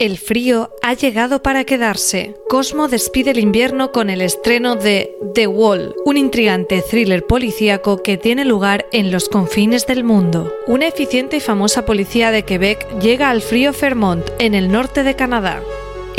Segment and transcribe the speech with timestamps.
[0.00, 2.34] El frío ha llegado para quedarse.
[2.48, 8.16] Cosmo despide el invierno con el estreno de The Wall, un intrigante thriller policíaco que
[8.16, 10.54] tiene lugar en los confines del mundo.
[10.66, 15.16] Una eficiente y famosa policía de Quebec llega al frío Fairmont, en el norte de
[15.16, 15.62] Canadá.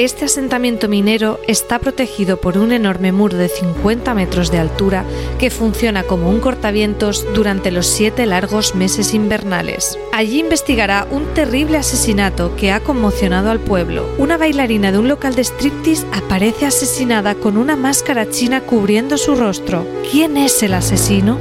[0.02, 5.06] Este asentamiento minero está protegido por un enorme muro de 50 metros de altura
[5.38, 10.00] que funciona como un cortavientos durante los siete largos meses invernales.
[10.12, 14.10] Allí investigará un terrible asesinato que ha conmocionado al pueblo.
[14.18, 19.36] Una bailarina de un local de striptease aparece asesinada con una máscara china cubriendo su
[19.36, 19.86] rostro.
[20.12, 21.38] ¿Quién es el asesino?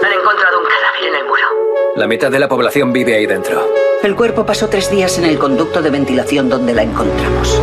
[0.00, 1.96] Han encontrado un cadáver en el muro.
[1.96, 3.83] La mitad de la población vive ahí dentro.
[4.04, 7.58] El cuerpo pasó tres días en el conducto de ventilación donde la encontramos.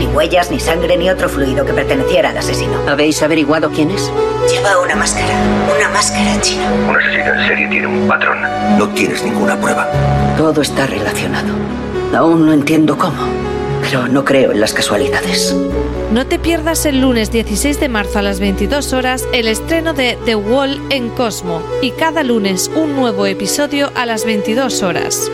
[0.00, 2.72] Ni huellas, ni sangre, ni otro fluido que perteneciera al asesino.
[2.88, 4.10] ¿Habéis averiguado quién es?
[4.50, 5.32] Lleva una máscara.
[5.72, 6.68] Una máscara china.
[6.88, 8.38] Un asesino en serie tiene un patrón.
[8.78, 9.86] No tienes ninguna prueba.
[10.36, 11.54] Todo está relacionado.
[12.16, 13.28] Aún no entiendo cómo,
[13.80, 15.54] pero no creo en las casualidades.
[16.10, 20.18] No te pierdas el lunes 16 de marzo a las 22 horas el estreno de
[20.24, 25.30] The Wall en Cosmo y cada lunes un nuevo episodio a las 22 horas.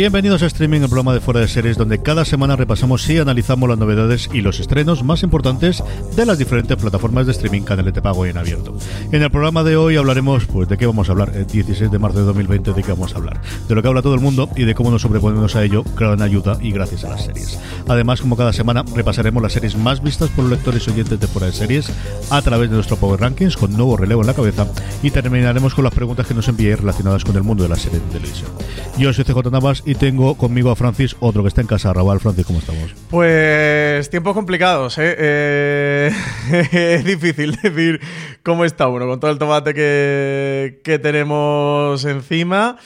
[0.00, 3.68] Bienvenidos a Streaming, el programa de Fuera de Series, donde cada semana repasamos y analizamos
[3.68, 5.84] las novedades y los estrenos más importantes
[6.16, 8.74] de las diferentes plataformas de streaming, canales de pago y en abierto.
[9.12, 11.98] En el programa de hoy hablaremos, pues, de qué vamos a hablar, el 16 de
[11.98, 14.48] marzo de 2020, de qué vamos a hablar, de lo que habla todo el mundo
[14.56, 17.58] y de cómo nos sobreponemos a ello, gran ayuda y gracias a las series.
[17.86, 21.26] Además, como cada semana, repasaremos las series más vistas por los lectores y oyentes de
[21.26, 21.92] Fuera de Series
[22.30, 24.66] a través de nuestro Power Rankings, con nuevo relevo en la cabeza,
[25.02, 28.02] y terminaremos con las preguntas que nos enviéis relacionadas con el mundo de las series
[28.02, 28.50] de televisión.
[28.96, 31.92] Yo soy CJ Navas y tengo conmigo a Francis, otro que está en casa.
[31.92, 32.94] Raval, Francis, ¿cómo estamos?
[33.10, 35.16] Pues tiempos complicados, ¿eh?
[35.18, 36.12] Eh,
[36.70, 38.00] es difícil decir
[38.44, 42.76] cómo está uno con todo el tomate que, que tenemos encima.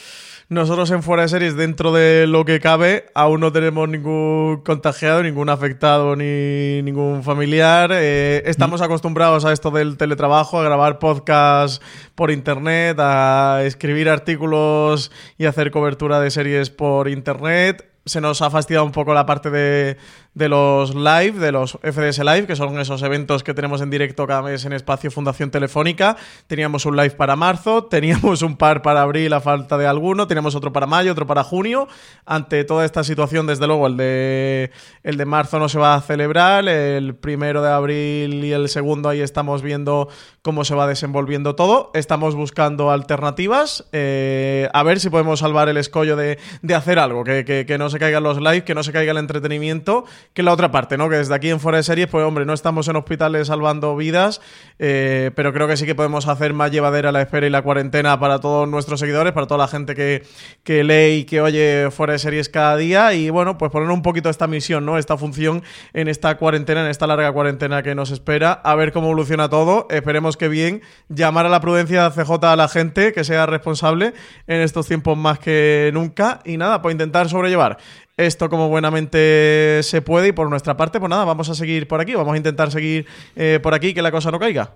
[0.51, 5.23] Nosotros en Fuera de Series, dentro de lo que cabe, aún no tenemos ningún contagiado,
[5.23, 7.91] ningún afectado ni ningún familiar.
[7.95, 11.81] Eh, estamos acostumbrados a esto del teletrabajo, a grabar podcasts
[12.15, 17.89] por internet, a escribir artículos y hacer cobertura de series por internet.
[18.05, 19.97] Se nos ha fastidiado un poco la parte de,
[20.35, 24.27] de los live, de los FDS Live, que son esos eventos que tenemos en directo
[24.27, 26.17] cada mes en Espacio Fundación Telefónica.
[26.49, 30.57] Teníamos un live para marzo, teníamos un par para abril a falta de alguno, teníamos
[30.57, 31.87] otro para mayo, otro para junio.
[32.27, 34.73] Ante toda esta situación, desde luego, el de,
[35.05, 39.09] el de marzo no se va a celebrar, el primero de abril y el segundo
[39.09, 40.09] ahí estamos viendo
[40.43, 41.93] cómo se va desenvolviendo todo.
[41.95, 47.23] Estamos buscando alternativas, eh, a ver si podemos salvar el escollo de, de hacer algo,
[47.23, 50.43] que, que, que no se caigan los live, que no se caiga el entretenimiento que
[50.43, 51.09] la otra parte, ¿no?
[51.09, 54.41] Que desde aquí en Fuera de Series, pues hombre, no estamos en hospitales salvando vidas,
[54.79, 58.19] eh, pero creo que sí que podemos hacer más llevadera la espera y la cuarentena
[58.19, 60.25] para todos nuestros seguidores, para toda la gente que,
[60.63, 64.03] que lee y que oye Fuera de Series cada día y bueno, pues poner un
[64.03, 64.99] poquito esta misión, ¿no?
[64.99, 65.63] Esta función
[65.93, 69.87] en esta cuarentena, en esta larga cuarentena que nos espera, a ver cómo evoluciona todo,
[69.91, 74.15] esperemos que bien, llamar a la prudencia de CJ a la gente, que sea responsable
[74.47, 76.41] en estos tiempos más que nunca.
[76.45, 77.79] Y nada, pues intentar sobrellevar
[78.17, 82.01] esto como buenamente se puede y por nuestra parte, pues nada, vamos a seguir por
[82.01, 84.75] aquí, vamos a intentar seguir eh, por aquí, que la cosa no caiga.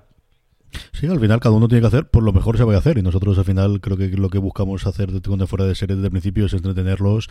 [0.92, 2.98] Sí, al final cada uno tiene que hacer por lo mejor se va a hacer
[2.98, 6.08] y nosotros al final creo que lo que buscamos hacer cuando fuera de serie desde
[6.08, 7.28] el principio es entretenerlos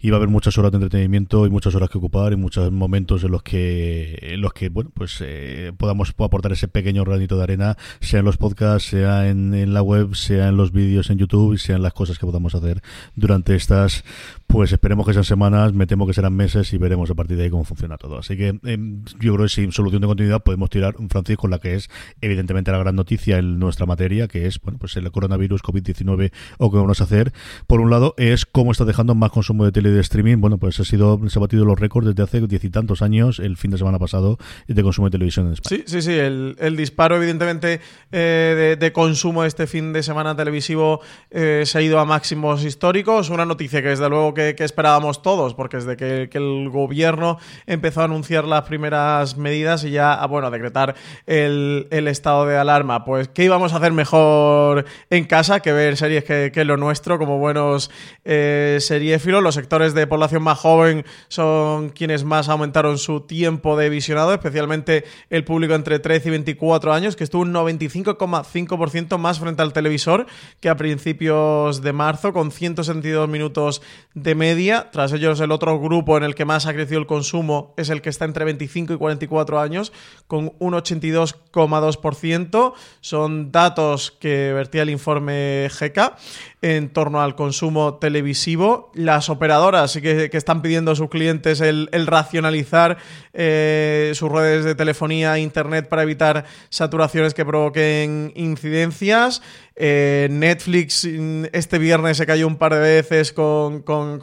[0.00, 2.72] y va a haber muchas horas de entretenimiento y muchas horas que ocupar y muchos
[2.72, 7.42] momentos en los que los que bueno pues eh, podamos aportar ese pequeño granito de
[7.44, 11.18] arena sea en los podcasts sea en, en la web sea en los vídeos en
[11.18, 12.82] YouTube sea en las cosas que podamos hacer
[13.14, 14.04] durante estas
[14.52, 17.44] pues esperemos que sean semanas, me temo que serán meses y veremos a partir de
[17.44, 18.18] ahí cómo funciona todo.
[18.18, 21.58] Así que em, yo creo que sin solución de continuidad podemos tirar un Francisco la
[21.58, 21.88] que es
[22.20, 26.70] evidentemente la gran noticia en nuestra materia, que es bueno pues el coronavirus COVID-19 o
[26.70, 27.32] qué vamos a hacer.
[27.66, 30.36] Por un lado es cómo está dejando más consumo de tele y de streaming.
[30.36, 33.38] Bueno, pues ha sido se ha batido los récords desde hace diez y tantos años,
[33.38, 34.36] el fin de semana pasado,
[34.68, 35.82] de consumo de televisión en España.
[35.86, 36.12] Sí, sí, sí.
[36.12, 41.00] El, disparo evidentemente eh, de, consumo este fin de semana televisivo
[41.30, 43.30] eh, se ha ido a máximos históricos.
[43.30, 48.00] Una noticia que desde luego que que, esperábamos todos, porque desde que, el gobierno empezó
[48.00, 50.94] a anunciar las primeras medidas y ya, a, bueno, a decretar
[51.26, 53.04] el, estado de alarma.
[53.04, 57.18] Pues, ¿qué íbamos a hacer mejor en casa que ver series que, que lo nuestro,
[57.18, 57.90] como buenos
[58.24, 59.42] eh, seriéfilos?
[59.42, 65.04] Los sectores de población más joven son quienes más aumentaron su tiempo de visionado, especialmente
[65.30, 70.26] el público entre 13 y 24 años, que estuvo un 95,5% más frente al televisor
[70.60, 73.82] que a principios de marzo, con 172 minutos
[74.14, 74.90] de media.
[74.90, 78.02] Tras ellos, el otro grupo en el que más ha crecido el consumo es el
[78.02, 79.92] que está entre 25 y 44 años,
[80.26, 82.72] con un 82,2%.
[83.00, 86.16] Son datos que vertía el informe GK
[86.62, 88.90] en torno al consumo televisivo.
[88.94, 92.98] Las operadoras sí que, están pidiendo a sus clientes el, racionalizar
[93.34, 99.42] eh, sus redes de telefonía e internet para evitar saturaciones que provoquen incidencias.
[99.74, 103.82] Eh, Netflix mm, este viernes se cayó un par de veces con,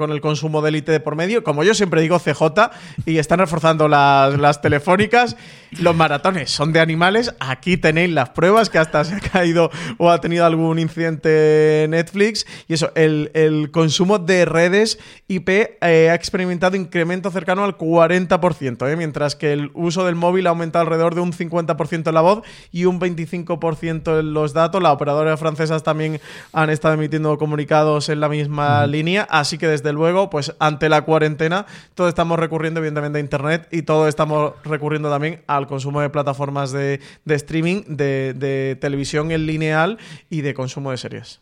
[0.09, 1.43] el consumo de élite de por medio.
[1.43, 2.71] Como yo siempre digo, CJ,
[3.05, 5.35] y están reforzando las, las, telefónicas.
[5.77, 7.35] Los maratones son de animales.
[7.39, 12.47] Aquí tenéis las pruebas que hasta se ha caído o ha tenido algún incidente Netflix.
[12.67, 18.95] Y eso, el, consumo de redes IP eh, ha experimentado incremento cercano al 40%, eh,
[18.95, 22.41] mientras que el uso del móvil ha aumentado alrededor de un 50% en la voz
[22.71, 24.81] y un 25% en los datos.
[24.81, 26.19] La operadora francesas también
[26.51, 31.03] han estado emitiendo comunicados en la misma línea, así que desde luego, pues ante la
[31.03, 36.09] cuarentena, todos estamos recurriendo evidentemente a Internet y todos estamos recurriendo también al consumo de
[36.09, 41.41] plataformas de, streaming, de, de televisión en lineal y de consumo de series.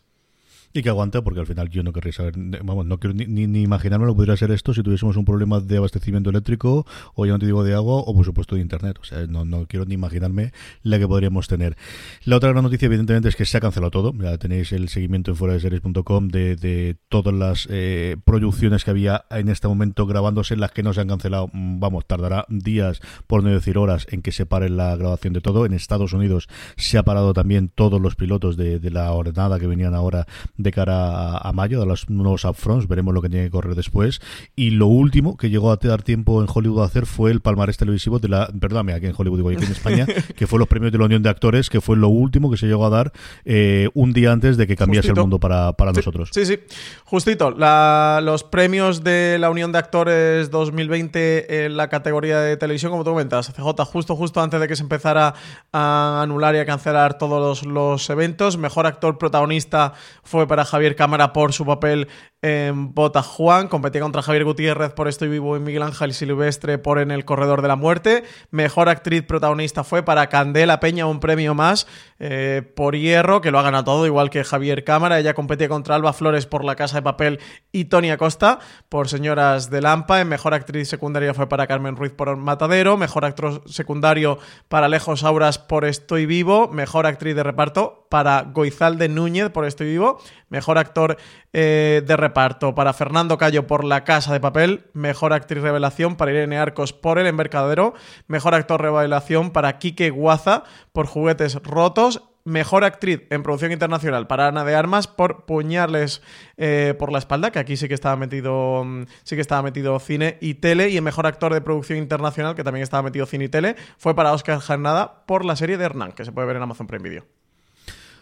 [0.72, 3.62] Y que aguante, porque al final yo no querría saber, vamos, no quiero ni, ni,
[3.62, 7.32] imaginarme lo que podría ser esto si tuviésemos un problema de abastecimiento eléctrico, o ya
[7.32, 8.98] no te digo de agua, o por supuesto de internet.
[9.00, 11.76] O sea, no, no quiero ni imaginarme la que podríamos tener.
[12.24, 14.38] La otra gran noticia, evidentemente, es que se ha cancelado todo.
[14.38, 19.48] Tenéis el seguimiento en fuera de series.com de, todas las eh, producciones que había en
[19.48, 23.50] este momento grabándose, las que no se han cancelado, mm, vamos, tardará días, por no
[23.50, 25.64] decir horas, en que se pare la grabación de todo.
[25.64, 29.66] En Estados Unidos se ha parado también todos los pilotos de, de la jornada que
[29.66, 30.26] venían ahora
[30.58, 34.20] de cara a, mayo, de los nuevos upfronts, veremos lo que tiene que correr después.
[34.56, 37.78] Y lo último que llegó a dar tiempo en Hollywood a hacer fue el palmarés
[37.78, 40.06] televisivo de la, perdóname, aquí en Hollywood, digo, aquí en España,
[40.36, 42.66] que fue los premios de la Unión de Actores, que fue lo último que se
[42.66, 43.12] llegó a dar
[43.44, 46.30] eh, un día antes de que cambiase el mundo para, para nosotros.
[46.32, 46.58] Sí, sí,
[47.04, 47.50] justito.
[47.50, 53.10] los premios de la Unión de Actores 2020 en la categoría de televisión, como tú
[53.10, 55.34] comentas, CJ, justo, justo antes de que se empezara
[55.72, 58.58] a anular y a cancelar todos los, los eventos.
[58.58, 59.92] Mejor actor protagonista
[60.24, 62.08] fue para Javier Cámara por su papel
[62.40, 63.68] en Bota Juan.
[63.68, 67.62] Competía contra Javier Gutiérrez por Estoy Vivo y Miguel Ángel Silvestre por En el Corredor
[67.62, 68.24] de la Muerte.
[68.50, 71.88] Mejor actriz protagonista fue para Candela Peña, un premio más
[72.20, 75.18] eh, por Hierro, que lo ha ganado todo, igual que Javier Cámara.
[75.18, 77.40] Ella competía contra Alba Flores por La Casa de Papel
[77.72, 80.20] y Tony Acosta por Señoras de Lampa.
[80.20, 82.96] En Mejor actriz secundaria fue para Carmen Ruiz por Matadero.
[82.96, 84.38] Mejor actor secundario
[84.68, 86.68] para Lejos Auras por Estoy Vivo.
[86.68, 90.20] Mejor actriz de reparto para Goizalde Núñez por Estoy Vivo.
[90.50, 91.18] Mejor actor
[91.52, 94.86] eh, de reparto para Fernando Cayo por La Casa de Papel.
[94.92, 97.94] Mejor actriz revelación para Irene Arcos por El Embarcadero.
[98.26, 102.22] Mejor actor revelación para Quique Guaza por Juguetes Rotos.
[102.44, 106.22] Mejor actriz en producción internacional para Ana de Armas por Puñales
[106.56, 109.98] eh, por la espalda, que aquí sí que estaba metido mm, sí que estaba metido
[109.98, 110.88] cine y tele.
[110.88, 114.14] Y el mejor actor de producción internacional, que también estaba metido cine y tele, fue
[114.14, 117.06] para Oscar Jarnada por la serie de Hernán, que se puede ver en Amazon Prime
[117.06, 117.37] Video.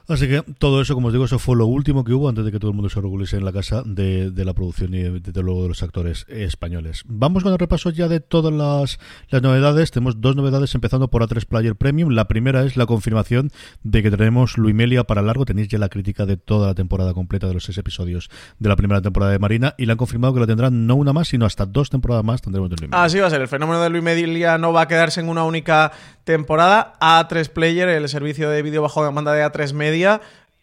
[0.09, 2.53] Así que todo eso, como os digo, eso fue lo último que hubo antes de
[2.53, 5.63] que todo el mundo se regulase en la casa de, la producción y de, luego
[5.63, 7.03] de los actores españoles.
[7.07, 8.99] Vamos con el repaso ya de todas las,
[9.43, 9.91] novedades.
[9.91, 12.11] Tenemos dos novedades empezando por A3 Player Premium.
[12.11, 13.51] La primera es la confirmación
[13.83, 15.45] de que tenemos Luimelia para largo.
[15.45, 18.77] Tenéis ya la crítica de toda la temporada completa de los seis episodios de la
[18.77, 21.47] primera temporada de Marina y le han confirmado que la tendrán no una más, sino
[21.47, 23.03] hasta dos temporadas más tendremos de Luimelia.
[23.03, 23.41] Así va a ser.
[23.41, 25.91] El fenómeno de Luimelia no va a quedarse en una única
[26.27, 26.95] temporada.
[27.01, 29.96] A3 Player, el servicio de vídeo bajo demanda de A3 Media,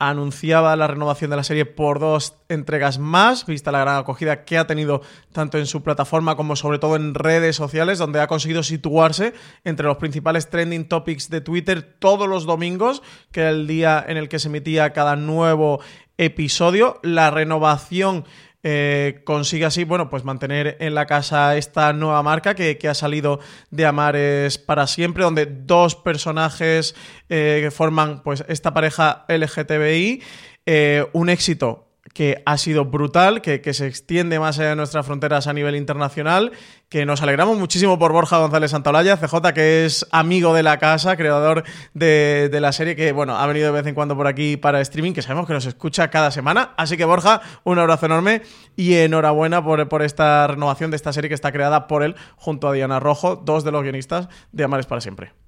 [0.10, 4.58] anunciaba la renovación de la serie por dos entregas más, vista la gran acogida que
[4.58, 8.63] ha tenido tanto en su plataforma como sobre todo en redes sociales, donde ha conseguido
[8.63, 14.04] situarse entre los principales trending topics de Twitter todos los domingos, que era el día
[14.06, 15.80] en el que se emitía cada nuevo
[16.18, 17.00] episodio.
[17.02, 18.25] La renovación
[18.63, 23.39] eh, consigue así, bueno, pues mantener en la casa esta nueva marca que, ha salido
[23.72, 26.96] de Amares para siempre, donde dos personajes
[27.29, 30.24] eh, que forman pues esta pareja LGTBI,
[30.65, 35.48] eh, un éxito que ha sido brutal, que, se extiende más allá de nuestras fronteras
[35.48, 36.51] a nivel internacional,
[36.88, 41.17] que nos alegramos muchísimo por Borja González Santaolalla, CJ, que es amigo de la casa,
[41.17, 44.79] creador de, la serie, que bueno, ha venido de vez en cuando por aquí para
[44.82, 46.74] streaming, que sabemos que nos escucha cada semana.
[46.77, 48.43] Así que Borja, un abrazo enorme
[48.75, 52.67] y enhorabuena por, por esta renovación de esta serie que está creada por él junto
[52.67, 55.43] a Diana Rojo, dos de los guionistas de Amares para siempre.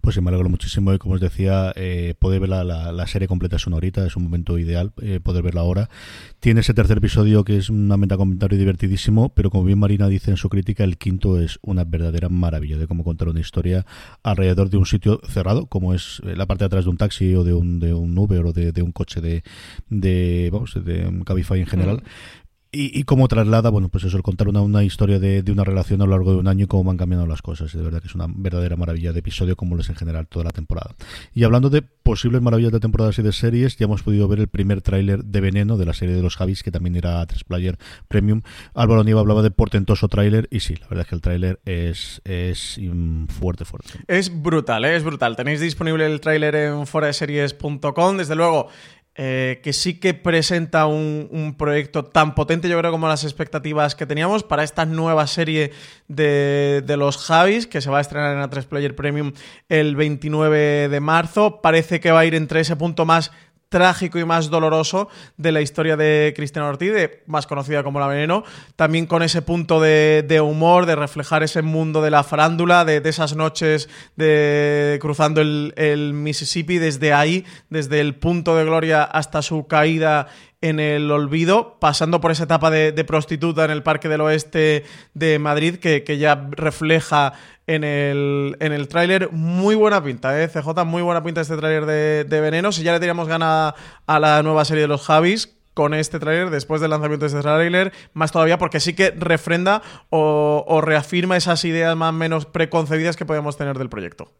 [0.00, 3.28] Pues sí, me alegro muchísimo y como os decía, eh, poder ver la, la, serie
[3.28, 5.88] completa es una horita, es un momento ideal eh, poder verla ahora.
[6.40, 10.30] Tiene ese tercer episodio que es una meta comentario divertidísimo, pero como bien Marina dice
[10.30, 13.86] en su crítica, el quinto es una verdadera maravilla de cómo contar una historia
[14.22, 17.44] alrededor de un sitio cerrado, como es la parte de atrás de un taxi o
[17.44, 19.42] de un, de un Uber o de, un coche de,
[19.88, 21.96] de, vamos, de un Cabify en general.
[21.96, 22.47] Mm.
[22.70, 26.02] Y, cómo traslada, bueno, pues eso, el contar una, una historia de, de, una relación
[26.02, 27.72] a lo largo de un año y cómo van cambiando las cosas.
[27.72, 30.44] De verdad que es una verdadera maravilla de episodio, como lo es en general toda
[30.44, 30.94] la temporada.
[31.34, 34.48] Y hablando de posibles maravillas de temporadas y de series, ya hemos podido ver el
[34.48, 37.44] primer tráiler de Veneno de la serie de los Javis, que también era a 3
[37.44, 38.42] Player Premium.
[38.74, 42.20] Álvaro Nieva hablaba de portentoso tráiler, y sí, la verdad es que el tráiler es,
[42.24, 42.78] es
[43.28, 43.92] fuerte, fuerte.
[44.08, 44.96] Es brutal, ¿eh?
[44.96, 45.36] es brutal.
[45.36, 48.16] Tenéis disponible el tráiler en foraseries.com.
[48.16, 48.68] Desde luego,
[49.20, 54.06] eh, que sí que presenta un, proyecto tan potente, yo creo, como las expectativas que
[54.06, 55.72] teníamos para esta nueva serie
[56.06, 59.32] de, de los Javis, que se va a estrenar en A3 Player Premium
[59.68, 61.60] el 29 de marzo.
[61.60, 63.32] Parece que va a ir entre ese punto más
[63.68, 66.92] trágico y más doloroso de la historia de Cristina Ortiz,
[67.26, 68.44] más conocida como La Veneno,
[68.76, 73.36] también con ese punto de, humor, de reflejar ese mundo de la farándula, de, esas
[73.36, 80.28] noches de cruzando el, Mississippi, desde ahí, desde el punto de gloria hasta su caída
[80.60, 84.84] en el olvido, pasando por esa etapa de, prostituta en el Parque del Oeste
[85.14, 87.34] de Madrid, que, ya refleja
[87.66, 89.30] en el, en el tráiler.
[89.30, 90.48] Muy buena pinta, ¿eh?
[90.48, 92.72] CJ, muy buena pinta este tráiler de, de Veneno.
[92.72, 93.74] Si ya le teníamos gana
[94.06, 97.40] a la nueva serie de los Javis, con este tráiler, después del lanzamiento de este
[97.40, 102.46] tráiler, más todavía porque sí que refrenda o, o reafirma esas ideas más o menos
[102.46, 104.32] preconcebidas que podemos tener del proyecto.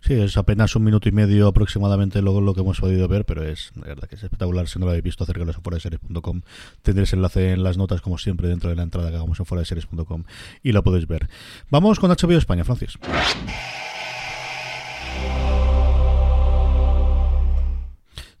[0.00, 3.44] Sí, es apenas un minuto y medio aproximadamente lo, lo que hemos podido ver, pero
[3.44, 4.68] es verdad que es espectacular.
[4.68, 6.42] Si no lo habéis visto, acerca de series.com.
[6.82, 10.24] Tendréis enlace en las notas, como siempre, dentro de la entrada que hagamos en series.com
[10.62, 11.28] y lo podéis ver.
[11.70, 12.98] Vamos con HBO España, Francis.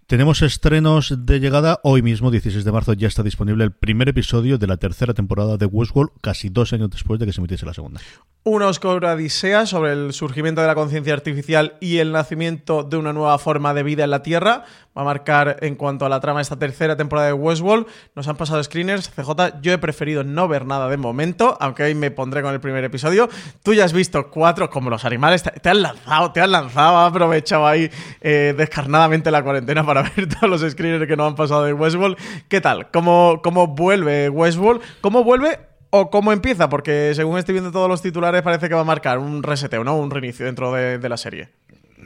[0.08, 1.80] Tenemos estrenos de llegada.
[1.82, 5.58] Hoy mismo, 16 de marzo, ya está disponible el primer episodio de la tercera temporada
[5.58, 8.00] de Westworld, casi dos años después de que se emitiese la segunda.
[8.50, 13.12] Una oscura odisea sobre el surgimiento de la conciencia artificial y el nacimiento de una
[13.12, 14.64] nueva forma de vida en la Tierra.
[14.96, 17.86] Va a marcar en cuanto a la trama esta tercera temporada de Westworld.
[18.14, 19.10] Nos han pasado screeners.
[19.10, 22.58] CJ, yo he preferido no ver nada de momento, aunque hoy me pondré con el
[22.58, 23.28] primer episodio.
[23.62, 27.10] Tú ya has visto cuatro, como los animales, te, han lanzado, te han lanzado, has
[27.10, 27.90] aprovechado ahí
[28.22, 32.16] eh, descarnadamente la cuarentena para ver todos los screeners que nos han pasado de Westworld.
[32.48, 32.90] ¿Qué tal?
[32.92, 34.80] ¿Cómo, cómo vuelve Westworld?
[35.02, 36.68] ¿Cómo vuelve o cómo empieza?
[36.68, 39.96] Porque según estoy viendo todos los titulares parece que va a marcar un reseteo, ¿no?
[39.96, 41.50] Un reinicio dentro de la serie.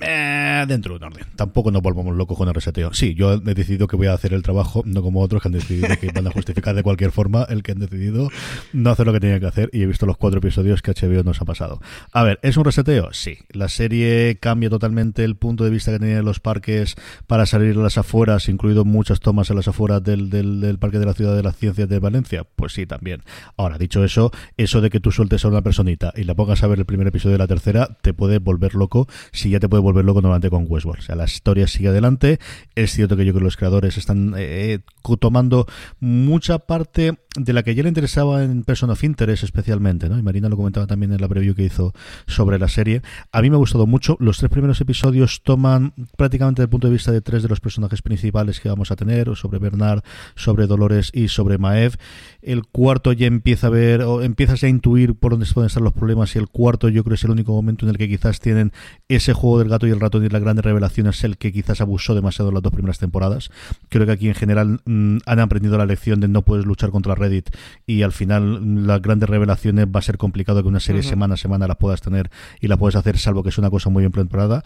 [0.00, 1.26] Eh, dentro de un orden.
[1.36, 2.92] Tampoco nos volvamos locos con el reseteo.
[2.94, 5.52] Sí, yo he decidido que voy a hacer el trabajo, no como otros que han
[5.52, 8.28] decidido que van a justificar de cualquier forma el que han decidido
[8.72, 11.22] no hacer lo que tenían que hacer y he visto los cuatro episodios que HBO
[11.22, 11.80] nos ha pasado.
[12.12, 13.12] A ver, ¿es un reseteo?
[13.12, 13.38] Sí.
[13.50, 16.96] La serie cambia totalmente el punto de vista que tenían los parques
[17.26, 21.06] para salir a las afueras, incluido muchas tomas en las afueras del, del, Parque de
[21.06, 22.44] la Ciudad de las Ciencias de Valencia.
[22.56, 23.22] Pues sí, también.
[23.56, 26.66] Ahora, dicho eso, eso de que tú sueltes a una personita y la pongas a
[26.66, 29.81] ver el primer episodio de la tercera, te puede volver loco si ya te puede
[29.82, 31.00] volverlo normalmente con Westworld.
[31.00, 32.38] O sea, la historia sigue adelante.
[32.74, 34.80] Es cierto que yo creo que los creadores están eh,
[35.20, 35.66] tomando
[36.00, 40.18] mucha parte de la que ya le interesaba en Person of Interest especialmente, ¿no?
[40.18, 41.94] Y Marina lo comentaba también en la preview que hizo
[42.26, 43.02] sobre la serie.
[43.30, 44.16] A mí me ha gustado mucho.
[44.20, 48.02] Los tres primeros episodios toman prácticamente el punto de vista de tres de los personajes
[48.02, 50.02] principales que vamos a tener, sobre Bernard,
[50.34, 51.96] sobre Dolores y sobre Maev.
[52.42, 55.92] El cuarto ya empieza a ver, o empiezas a intuir por dónde pueden estar los
[55.92, 58.72] problemas y el cuarto yo creo es el único momento en el que quizás tienen
[59.08, 61.80] ese juego del gato y el ratón y la grande revelación es el que quizás
[61.80, 63.50] abusó demasiado en las dos primeras temporadas.
[63.88, 67.14] Creo que aquí en general mm, han aprendido la lección de no puedes luchar contra
[67.14, 67.50] Reddit
[67.86, 71.34] y al final mm, las grandes revelaciones va a ser complicado que una serie semana
[71.34, 74.02] a semana las puedas tener y la puedes hacer salvo que es una cosa muy
[74.02, 74.62] bien preparada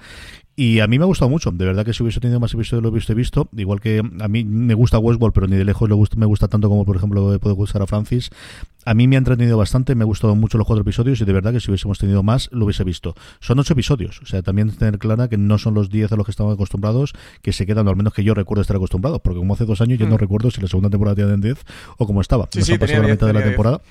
[0.57, 1.51] y a mí me ha gustado mucho.
[1.51, 3.49] De verdad que si hubiese tenido más episodios lo hubiese visto.
[3.55, 6.87] Igual que a mí me gusta Westworld, pero ni de lejos me gusta tanto como,
[6.87, 8.31] por ejemplo, puede gustar a Francis.
[8.87, 11.33] A mí me ha entretenido bastante, me ha gustado mucho los cuatro episodios y de
[11.33, 13.17] verdad que si hubiésemos tenido más, lo hubiese visto.
[13.41, 14.23] Son ocho episodios.
[14.23, 17.13] O sea, también tener clara que no son los diez a los que estamos acostumbrados,
[17.43, 19.19] que se quedan, al menos que yo recuerdo estar acostumbrado.
[19.19, 20.19] Porque como hace dos años yo no mm.
[20.19, 21.65] recuerdo si la segunda temporada tenía diez
[21.99, 22.49] o cómo estaba.
[22.53, 23.81] Sí, sí, pasado la mitad de la temporada.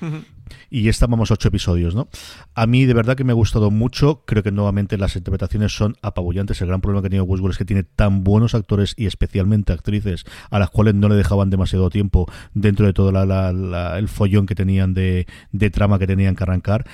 [0.70, 2.08] Y estábamos ocho episodios, ¿no?
[2.54, 4.22] A mí de verdad que me ha gustado mucho.
[4.26, 6.60] Creo que nuevamente las interpretaciones son apabullantes.
[6.60, 9.72] El gran problema que ha tenido Westworld es que tiene tan buenos actores y especialmente
[9.72, 14.54] actrices a las cuales no le dejaban demasiado tiempo dentro de todo el follón que
[14.94, 16.84] de trama que tenían que arrancar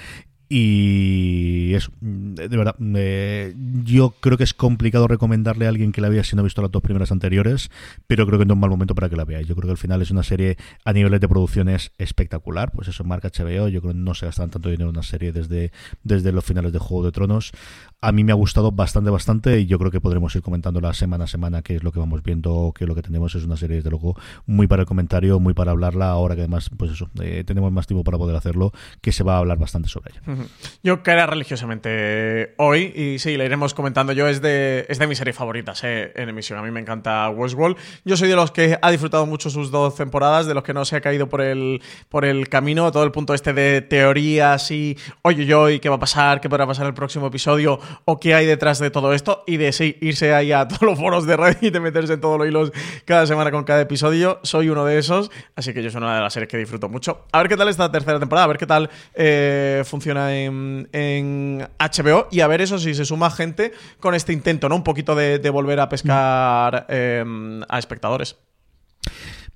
[0.55, 3.55] Y eso, de verdad, eh,
[3.85, 6.61] yo creo que es complicado recomendarle a alguien que la vea si no ha visto
[6.61, 7.71] las dos primeras anteriores,
[8.07, 9.49] pero creo que no es un mal momento para que la veáis.
[9.49, 12.87] Yo creo que al final es una serie a niveles de producción es espectacular, pues
[12.89, 15.73] eso marca HBO, yo creo que no se gastan tanto dinero en una serie desde,
[16.03, 17.55] desde los finales de Juego de Tronos
[18.03, 20.93] a mí me ha gustado bastante, bastante y yo creo que podremos ir comentando la
[20.93, 23.57] semana a semana qué es lo que vamos viendo, que lo que tenemos es una
[23.57, 27.09] serie, desde luego, muy para el comentario, muy para hablarla, ahora que además, pues eso,
[27.21, 30.42] eh, tenemos más tiempo para poder hacerlo, que se va a hablar bastante sobre ella.
[30.83, 34.13] Yo caeré religiosamente hoy y sí, la iremos comentando.
[34.13, 36.59] Yo es de, es de mis series favoritas eh, en emisión.
[36.59, 37.77] A mí me encanta Westworld.
[38.05, 40.85] Yo soy de los que ha disfrutado mucho sus dos temporadas, de los que no
[40.85, 44.97] se ha caído por el, por el camino, todo el punto este de teorías y
[45.23, 46.41] oye ¿y qué va a pasar?
[46.41, 47.81] ¿Qué podrá pasar en el próximo episodio?
[48.05, 50.99] o qué hay detrás de todo esto y de sí, irse ahí a todos los
[50.99, 52.73] foros de Reddit y de meterse en todos los hilos
[53.05, 54.41] cada semana con cada episodio.
[54.43, 57.27] Soy uno de esos, así que yo soy una de las series que disfruto mucho.
[57.33, 62.29] A ver qué tal esta tercera temporada, a ver qué tal eh, funciona en, HBO
[62.31, 64.77] y a ver eso si se suma gente con este intento, ¿no?
[64.77, 67.25] Un poquito de, volver a pescar eh,
[67.69, 68.37] a espectadores.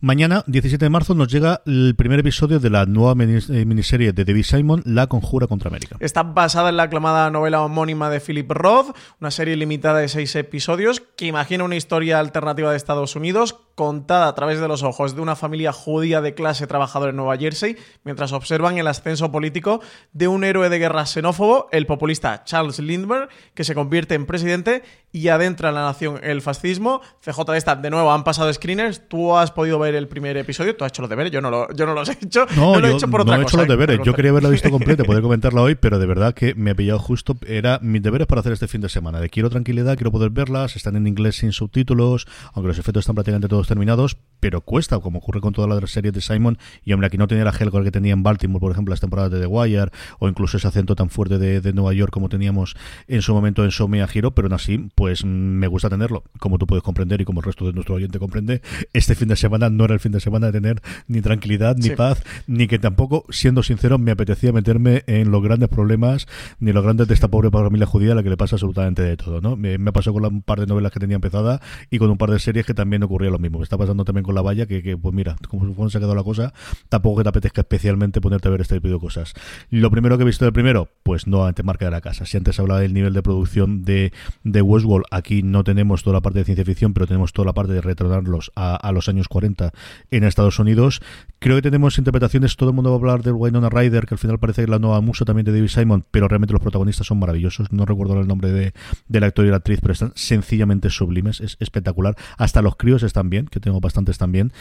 [0.06, 4.24] Mañana, 17 de marzo, nos llega el primer episodio de la nueva eh, miniserie de
[4.24, 5.96] David Simon, La Conjura contra América.
[5.98, 10.36] Está basada en la aclamada novela homónima de Philip Roth, una serie limitada de seis
[10.36, 15.14] episodios que imagina una historia alternativa de Estados Unidos contada a través de los ojos
[15.16, 19.80] de una familia judía de clase trabajadora en Nueva Jersey, mientras observan el ascenso político
[20.12, 24.82] de un héroe de guerra xenófobo, el populista Charles Lindbergh, que se convierte en presidente
[25.12, 27.02] y adentra en la nación el fascismo.
[27.20, 29.08] CJ de esta, de nuevo, han pasado screeners.
[29.08, 31.72] Tú has podido ver el primer episodio, tú has hecho los deberes, yo no, lo,
[31.74, 32.46] yo no los he hecho.
[32.56, 33.70] No, lo he hecho por otra no he hecho los ¿eh?
[33.70, 34.00] deberes.
[34.04, 36.98] Yo quería haberlo visto completo, poder comentarla hoy, pero de verdad que me ha pillado
[36.98, 37.36] justo.
[37.46, 39.20] Era mis deberes para hacer este fin de semana.
[39.20, 43.14] De quiero tranquilidad, quiero poder verlas, están en inglés sin subtítulos, aunque los efectos están
[43.14, 46.58] prácticamente todos terminados, pero cuesta, como ocurre con todas las series de Simon.
[46.84, 49.30] Y hombre, aquí no tenía la Helgor que tenía en Baltimore, por ejemplo, las temporadas
[49.30, 52.76] de The Wire, o incluso ese acento tan fuerte de, de Nueva York como teníamos
[53.08, 56.24] en su momento en Somia Giro, pero aún así, pues me gusta tenerlo.
[56.38, 58.62] Como tú puedes comprender y como el resto de nuestro oyente comprende,
[58.92, 61.90] este fin de semana no era el fin de semana de tener ni tranquilidad, ni
[61.90, 66.26] paz, ni que tampoco, siendo sincero, me apetecía meterme en los grandes problemas,
[66.58, 69.16] ni los grandes de esta pobre familia judía a la que le pasa absolutamente de
[69.16, 69.56] todo, ¿no?
[69.56, 72.30] Me, me pasó con un par de novelas que tenía empezada y con un par
[72.30, 73.58] de series que también ocurría lo mismo.
[73.58, 76.22] Me está pasando también con La Valla, que, pues mira, como se ha quedado la
[76.22, 76.52] cosa,
[76.88, 79.34] tampoco que te apetezca especialmente ponerte a ver este tipo de cosas.
[79.70, 82.26] Lo primero que he visto del primero, pues no, antes marca de la casa.
[82.26, 84.12] Si antes hablaba del nivel de producción de,
[84.44, 87.52] de Westworld, aquí no tenemos toda la parte de ciencia ficción, pero tenemos toda la
[87.52, 89.65] parte de retornarlos a, a los años 40
[90.10, 91.00] en Estados Unidos.
[91.38, 94.18] Creo que tenemos interpretaciones, todo el mundo va a hablar de Winona Ryder, que al
[94.18, 97.18] final parece que la nueva musa también de David Simon, pero realmente los protagonistas son
[97.18, 97.70] maravillosos.
[97.72, 98.72] No recuerdo el nombre de,
[99.08, 102.16] del actor y la actriz, pero están sencillamente sublimes, es espectacular.
[102.38, 104.52] Hasta los críos están bien, que tengo bastantes también.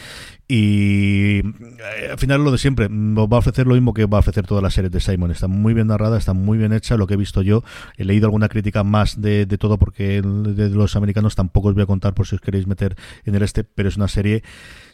[0.50, 4.20] Y eh, al final lo de siempre, va a ofrecer lo mismo que va a
[4.20, 5.32] ofrecer todas las series de Simon.
[5.32, 7.64] Está muy bien narrada, está muy bien hecha, lo que he visto yo.
[7.98, 11.84] He leído alguna crítica más de, de todo porque de los americanos tampoco os voy
[11.84, 14.44] a contar por si os queréis meter en el este, pero es una serie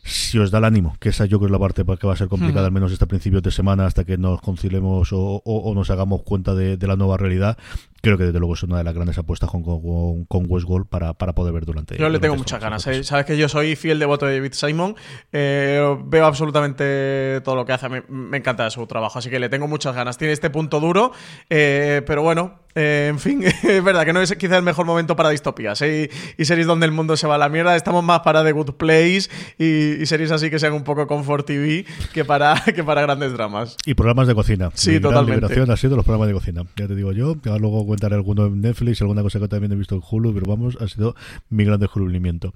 [0.04, 2.18] si os da el ánimo, que esa yo creo es la parte que va a
[2.18, 6.24] ser complicada, al menos este principio de semana, hasta que nos concilemos o, nos hagamos
[6.24, 7.58] cuenta de, la nueva realidad,
[8.02, 11.14] creo que desde luego es una de las grandes apuestas con, con, con Westworld para,
[11.14, 11.98] para poder ver durante.
[11.98, 12.86] Yo le tengo muchas ganas.
[12.88, 13.04] ¿eh?
[13.04, 14.96] Sabes que yo soy fiel devoto de David Simon.
[15.32, 17.90] Eh, veo absolutamente todo lo que hace.
[17.90, 20.18] Me, me, encanta su trabajo, así que le tengo muchas ganas.
[20.18, 21.12] Tiene este punto duro,
[21.50, 25.30] eh, pero bueno, en fin, es verdad que no es quizá el mejor momento para
[25.30, 26.10] distopías ¿eh?
[26.38, 27.76] y, series donde el mundo se va a la mierda.
[27.76, 31.86] Estamos más para The Good Place y, series así que sean un poco Comfort TV
[32.14, 33.78] que para, que para grandes dramas.
[33.86, 34.72] Y programas de cocina.
[34.74, 35.36] Sí, totalmente.
[35.36, 36.64] liberación ha sido los programas de cocina.
[36.76, 39.76] Ya te digo yo, que luego contaré alguno en Netflix, alguna cosa que también he
[39.76, 41.14] visto en Hulu, pero vamos, ha sido
[41.50, 42.54] mi gran descubrimiento.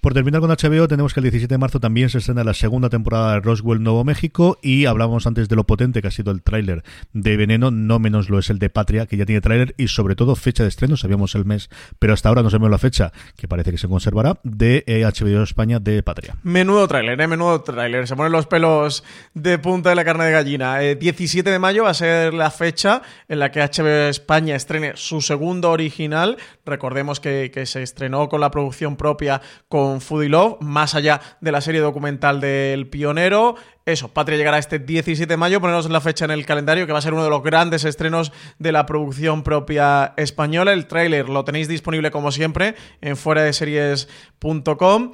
[0.00, 2.88] Por terminar con HBO, tenemos que el 17 de marzo también se estrena la segunda
[2.88, 6.42] temporada de Roswell Nuevo México y hablábamos antes de lo potente que ha sido el
[6.42, 9.88] tráiler de Veneno, no menos lo es el de Patria, que ya tiene tráiler y
[9.88, 13.12] sobre todo fecha de estreno, sabíamos el mes, pero hasta ahora no sabemos la fecha,
[13.36, 16.36] que parece que se conservará, de HBO España de Patria.
[16.42, 17.26] Menudo tráiler, ¿eh?
[17.26, 18.06] Menudo tráiler.
[18.06, 20.78] Se ponen los pelos de punta de la carne de gallina.
[20.78, 24.56] 17 eh, de mayo va a ser la fecha en la que HBO España
[24.94, 26.36] su segundo original.
[26.64, 31.60] Recordemos que, se estrenó con la producción propia con Foodie Love, más allá de la
[31.60, 33.56] serie documental del pionero.
[33.84, 36.98] Eso, Patria llegará este 17 de mayo, ponernos la fecha en el calendario, que va
[36.98, 40.72] a ser uno de los grandes estrenos de la producción propia española.
[40.72, 45.12] El tráiler lo tenéis disponible como siempre en fuera de series.com.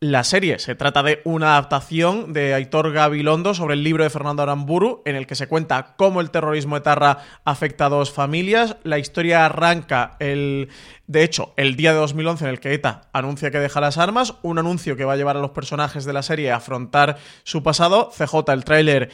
[0.00, 4.44] La serie se trata de una adaptación de Aitor Gabilondo sobre el libro de Fernando
[4.44, 8.76] Aramburu, en el que se cuenta cómo el terrorismo etarra afecta a dos familias.
[8.84, 10.68] La historia arranca, el,
[11.08, 14.34] de hecho, el día de 2011 en el que ETA anuncia que deja las armas,
[14.42, 17.64] un anuncio que va a llevar a los personajes de la serie a afrontar su
[17.64, 18.12] pasado.
[18.16, 19.10] CJ, el tráiler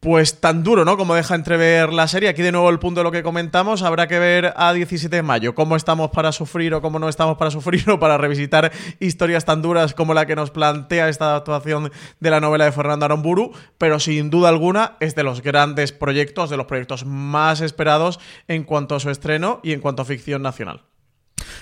[0.00, 0.96] pues tan duro, ¿no?
[0.96, 2.28] Como deja entrever la serie.
[2.28, 5.22] Aquí de nuevo el punto de lo que comentamos, habrá que ver a 17 de
[5.22, 9.44] mayo cómo estamos para sufrir o cómo no estamos para sufrir o para revisitar historias
[9.44, 13.52] tan duras como la que nos plantea esta adaptación de la novela de Fernando Aramburu,
[13.76, 18.64] pero sin duda alguna es de los grandes proyectos, de los proyectos más esperados en
[18.64, 20.87] cuanto a su estreno y en cuanto a ficción nacional.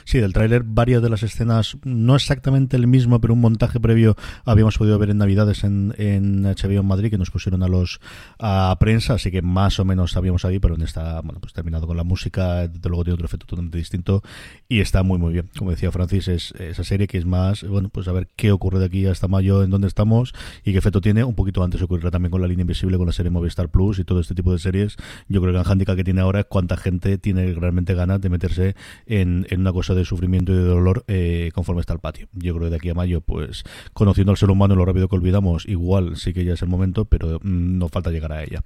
[0.04, 4.16] Sí, del tráiler varias de las escenas, no exactamente el mismo, pero un montaje previo
[4.44, 8.00] habíamos podido ver en Navidades en, en HBO en Madrid, que nos pusieron a los
[8.38, 11.86] a prensa, así que más o menos sabíamos ahí, pero en está, bueno, pues terminado
[11.86, 14.22] con la música, desde luego tiene otro efecto totalmente distinto
[14.68, 15.50] y está muy muy bien.
[15.58, 18.78] Como decía Francis, es esa serie que es más, bueno, pues a ver qué ocurre
[18.78, 21.24] de aquí hasta mayo, en dónde estamos y qué efecto tiene.
[21.24, 24.04] Un poquito antes ocurrirá también con la línea invisible, con la serie Movistar Plus y
[24.04, 24.96] todo este tipo de series.
[25.28, 28.28] Yo creo que el handicap que tiene ahora es cuánta gente tiene realmente ganas de
[28.28, 32.28] meterse en, en una cosa de sufrimiento y de dolor eh, conforme está el patio.
[32.32, 35.16] Yo creo que de aquí a mayo, pues conociendo al ser humano lo rápido que
[35.16, 38.62] olvidamos, igual sí que ya es el momento, pero mm, nos falta llegar a ella.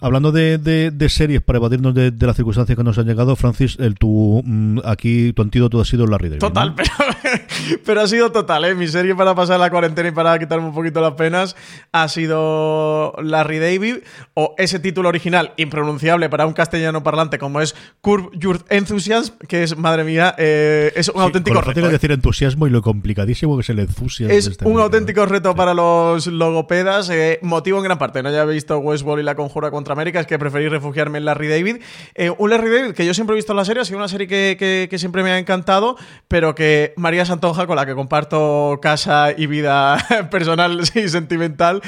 [0.00, 4.42] Hablando de, series, para evadirnos de, las circunstancias que nos han llegado, Francis, el tu
[4.44, 6.40] mm, aquí tu antídoto ha sido Larry David.
[6.40, 6.90] Total, pero,
[7.84, 8.74] pero, ha sido total, ¿eh?
[8.74, 11.56] Mi serie para pasar la cuarentena y para quitarme un poquito las penas
[11.92, 13.96] ha sido Larry David,
[14.34, 19.62] o ese título original impronunciable para un castellano parlante como es Curve Your Enthusiasm, que
[19.62, 21.80] es, madre mía, eh, es un auténtico reto.
[21.80, 21.90] que ¿eh?
[21.90, 24.34] decir entusiasmo y lo complicadísimo que es el entusiasmo.
[24.34, 28.22] Es este un auténtico reto para los logopedas, eh, motivo en gran parte.
[28.22, 31.48] No haya visto Westworld y la conjura contra América, es que preferí refugiarme en Larry
[31.48, 31.76] David.
[32.38, 34.26] un Larry David que yo siempre he visto en la serie, ha sido una serie
[34.26, 35.96] que, que, siempre me ha encantado,
[36.28, 39.98] pero que María Santonja, con la que comparto casa y vida
[40.30, 41.82] personal y sentimental,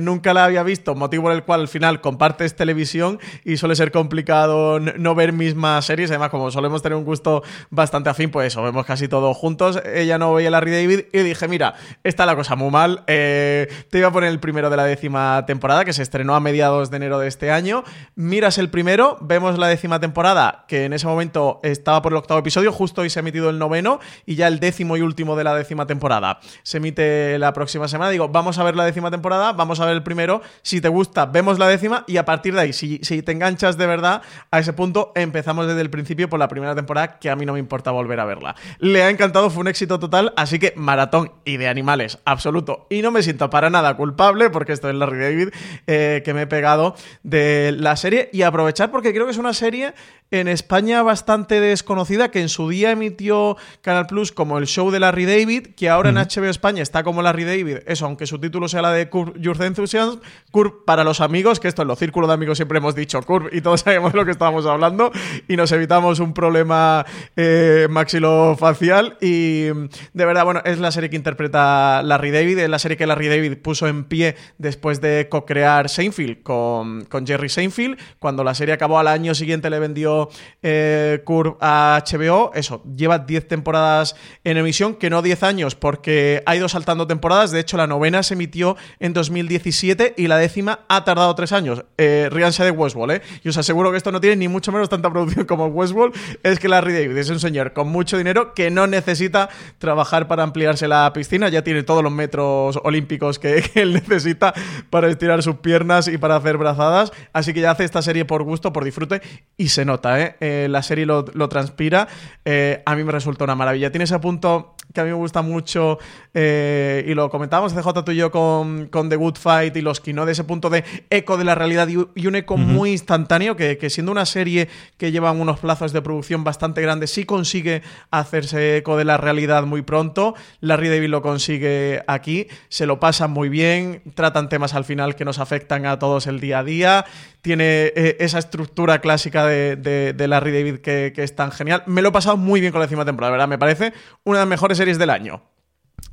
[0.00, 3.90] nunca la había visto, motivo por el cual al final compartes televisión y suele ser
[3.90, 6.10] complicado no ver mismas series.
[6.10, 9.80] Además, como solemos tener un gusto bastante afín, pues eso, vemos casi todos juntos.
[9.84, 11.74] Ella no veía Larry David y dije, mira,
[12.04, 13.04] está la cosa muy mal.
[13.06, 16.40] Eh, te iba a poner el primero de la décima temporada, que se estrenó a
[16.40, 17.84] mediados de enero de este año.
[18.14, 22.40] Miras el primero, vemos la décima temporada, que en ese momento estaba por el octavo
[22.40, 25.44] episodio, justo hoy se ha emitido el noveno, y ya el décimo y último de
[25.44, 28.10] la décima temporada se emite la próxima semana.
[28.10, 30.42] Digo, vamos a ver la décima temporada, vamos a ver el primero.
[30.62, 33.76] Si te gusta, vemos la décima y a partir de ahí, si, si te enganchas
[33.78, 37.36] de verdad a ese punto, empezamos desde el principio por la primera temporada, que a
[37.36, 38.54] mí no me importa volver a verla.
[38.78, 42.86] Le ha encantado, fue un éxito total, así que maratón y de animales, absoluto.
[42.90, 45.48] Y no me siento para nada culpable, porque esto es Larry David,
[45.86, 48.28] eh, que me he pegado de la serie.
[48.32, 49.94] Y aprovechar porque creo que es una serie
[50.30, 55.00] en España bastante desconocida, que en su día emitió Canal Plus como el show de
[55.00, 58.68] Larry David, que ahora en HBO España está como Larry David, eso, aunque su título
[58.68, 62.28] sea la de Curve Your Enthusiasm, Curve para los amigos, que esto en los círculos
[62.28, 65.10] de amigos siempre hemos dicho Curve y todos sabemos de lo que estábamos hablando
[65.46, 69.16] y nos evitamos un problema eh, maxilofacial.
[69.20, 73.06] Y de verdad, bueno, es la serie que interpreta Larry David, es la serie que
[73.06, 78.54] Larry David puso en pie después de co-crear Seinfeld con, con Jerry Seinfeld, cuando la
[78.54, 80.17] serie acabó al año siguiente le vendió
[80.62, 86.42] eh, Curve a HBO, eso, lleva 10 temporadas en emisión, que no 10 años, porque
[86.46, 87.50] ha ido saltando temporadas.
[87.50, 91.84] De hecho, la novena se emitió en 2017 y la décima ha tardado 3 años.
[91.96, 93.22] Eh, ríanse de Westworld, ¿eh?
[93.44, 96.14] Y os aseguro que esto no tiene ni mucho menos tanta producción como Westworld.
[96.42, 100.42] Es que Larry David es un señor con mucho dinero que no necesita trabajar para
[100.42, 104.54] ampliarse la piscina, ya tiene todos los metros olímpicos que, él necesita
[104.90, 107.12] para estirar sus piernas y para hacer brazadas.
[107.32, 109.20] Así que ya hace esta serie por gusto, por disfrute
[109.56, 110.07] y se nota.
[110.16, 110.36] ¿Eh?
[110.40, 110.66] ¿eh?
[110.68, 112.08] la serie lo, transpira.
[112.44, 113.90] Eh, a mí me resulta una maravilla.
[113.90, 115.98] Tiene ese punto que a mí me gusta mucho
[116.32, 120.00] eh, y lo comentábamos CJ tú y yo con, con, The Good Fight y los
[120.00, 123.76] Kino de ese punto de eco de la realidad y, un eco muy instantáneo que,
[123.76, 128.78] que, siendo una serie que lleva unos plazos de producción bastante grandes sí consigue hacerse
[128.78, 130.34] eco de la realidad muy pronto.
[130.60, 135.24] Larry David lo consigue aquí, se lo pasan muy bien, tratan temas al final que
[135.24, 137.04] nos afectan a todos el día a día,
[137.42, 139.97] tiene eh, esa estructura clásica de, de,
[140.28, 141.82] Larry David que, que, es tan genial.
[141.86, 143.48] Me lo he pasado muy bien con la décima temporada, ¿verdad?
[143.48, 143.92] Me parece
[144.24, 145.42] una de las mejores series del año.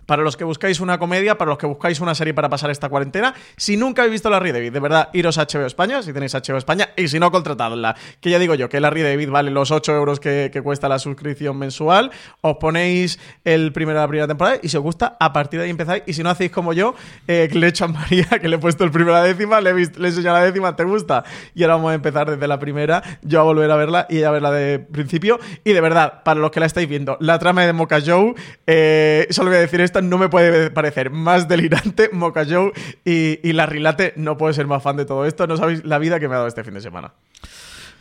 [0.06, 2.90] Para los que buscáis una comedia, para los que buscáis una serie para pasar esta
[2.90, 6.34] cuarentena, si nunca habéis visto Larry David, de verdad, iros a HBO España, si tenéis
[6.36, 7.96] HBO España, y si no, contratadla.
[8.20, 11.58] Que ya digo yo, que Larry David vale los 8 euros que, cuesta la suscripción
[11.58, 15.66] mensual, os ponéis el primero la primera temporada, y si os gusta, a partir de
[15.66, 16.94] ahí empezáis, y si no hacéis como yo,
[17.28, 19.60] eh, que le he hecho a María, que le he puesto el primero a décima,
[19.60, 21.24] le he, visto, le he enseñado la décima, ¿te gusta?
[21.56, 24.30] Y ahora vamos a empezar desde la primera, yo a volver a verla y ella
[24.30, 27.66] a verla de principio, y de verdad, para los que la estáis viendo, la trama
[27.66, 28.36] de Mocha Joe,
[28.68, 32.72] eh, solo voy a decir esto, no me puede parecer más delirante Mocha Joe
[33.04, 35.48] y, y la Rilate no puede ser más fan de todo esto.
[35.48, 37.14] No sabéis la vida que me ha dado este fin de semana.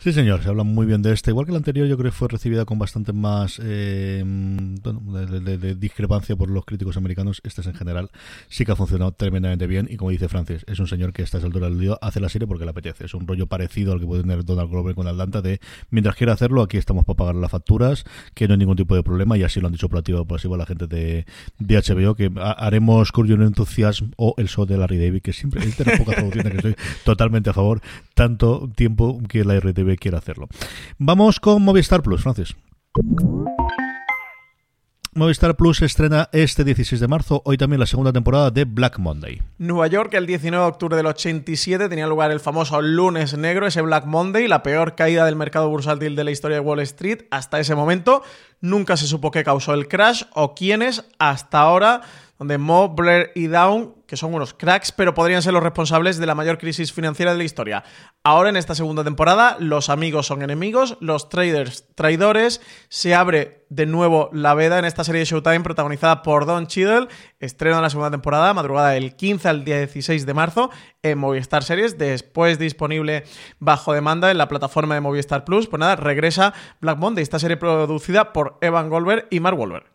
[0.05, 1.31] Sí, señor, se habla muy bien de este.
[1.31, 4.23] Igual que la anterior, yo creo que fue recibida con bastante más eh,
[5.79, 7.41] discrepancia por los críticos americanos.
[7.43, 8.11] Este es en general
[8.47, 9.87] sí que ha funcionado tremendamente bien.
[9.89, 12.29] Y como dice Francis, es un señor que a esta altura del día hace la
[12.29, 13.05] serie porque le apetece.
[13.05, 16.33] Es un rollo parecido al que puede tener Donald Glover con Atlanta de mientras quiera
[16.33, 19.39] hacerlo, aquí estamos para pagar las facturas, que no hay ningún tipo de problema.
[19.39, 21.25] Y así lo han dicho por activa pasiva la gente de,
[21.57, 25.83] de HBO, que haremos Currion Enthusiasm o el show de Larry David, que siempre de
[25.83, 27.81] las pocas producciones que estoy totalmente a favor,
[28.13, 30.47] tanto tiempo que la RTV quiera hacerlo.
[30.97, 32.55] Vamos con Movistar Plus, Francis.
[35.17, 39.41] Movistar Plus estrena este 16 de marzo, hoy también la segunda temporada de Black Monday.
[39.57, 43.81] Nueva York, el 19 de octubre del 87, tenía lugar el famoso lunes negro, ese
[43.81, 47.61] Black Monday, la peor caída del mercado bursátil de la historia de Wall Street hasta
[47.61, 48.23] ese momento.
[48.59, 52.01] Nunca se supo qué causó el crash o quiénes hasta ahora
[52.37, 56.25] donde Mo, Blair y Down, que son unos cracks, pero podrían ser los responsables de
[56.25, 57.83] la mayor crisis financiera de la historia.
[58.23, 63.85] Ahora, en esta segunda temporada, los amigos son enemigos, los traders traidores, se abre de
[63.85, 67.07] nuevo la veda en esta serie de Showtime protagonizada por Don Cheadle,
[67.39, 70.69] estreno en la segunda temporada, madrugada del 15 al 16 de marzo
[71.03, 73.23] en Movistar Series, después disponible
[73.59, 75.67] bajo demanda en la plataforma de Movistar Plus.
[75.67, 79.94] Pues nada, regresa Black Monday, esta serie producida por Evan Goldberg y Mark Wahlberg.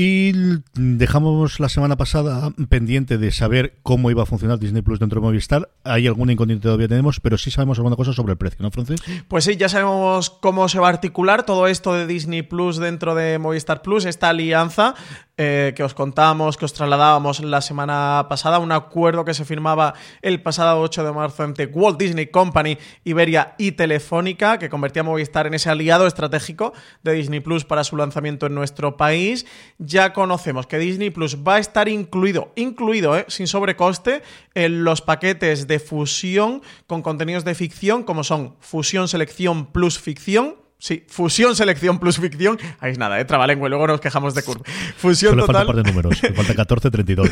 [0.00, 0.30] Y
[0.74, 5.26] dejamos la semana pasada pendiente de saber cómo iba a funcionar Disney Plus dentro de
[5.26, 5.70] Movistar.
[5.82, 9.02] Hay algún inconveniente todavía tenemos, pero sí sabemos alguna cosa sobre el precio, ¿no, Francis?
[9.26, 13.16] Pues sí, ya sabemos cómo se va a articular todo esto de Disney Plus dentro
[13.16, 14.94] de Movistar Plus, esta alianza
[15.40, 19.94] eh, que os contábamos, que os trasladábamos la semana pasada, un acuerdo que se firmaba
[20.20, 25.04] el pasado 8 de marzo entre Walt Disney Company, Iberia y Telefónica, que convertía a
[25.04, 26.72] Movistar en ese aliado estratégico
[27.04, 29.46] de Disney Plus para su lanzamiento en nuestro país.
[29.88, 34.20] Ya conocemos que Disney Plus va a estar incluido, incluido, eh, sin sobrecoste,
[34.52, 40.56] en los paquetes de fusión con contenidos de ficción, como son Fusión Selección Plus Ficción
[40.80, 42.56] Sí, fusión, selección plus ficción.
[42.78, 43.24] Ahí es nada, ¿eh?
[43.24, 44.64] Trabalengua, luego nos quejamos de curva.
[44.96, 45.66] Fusión Solo total.
[45.66, 47.28] falta par de números, falta 14, 32.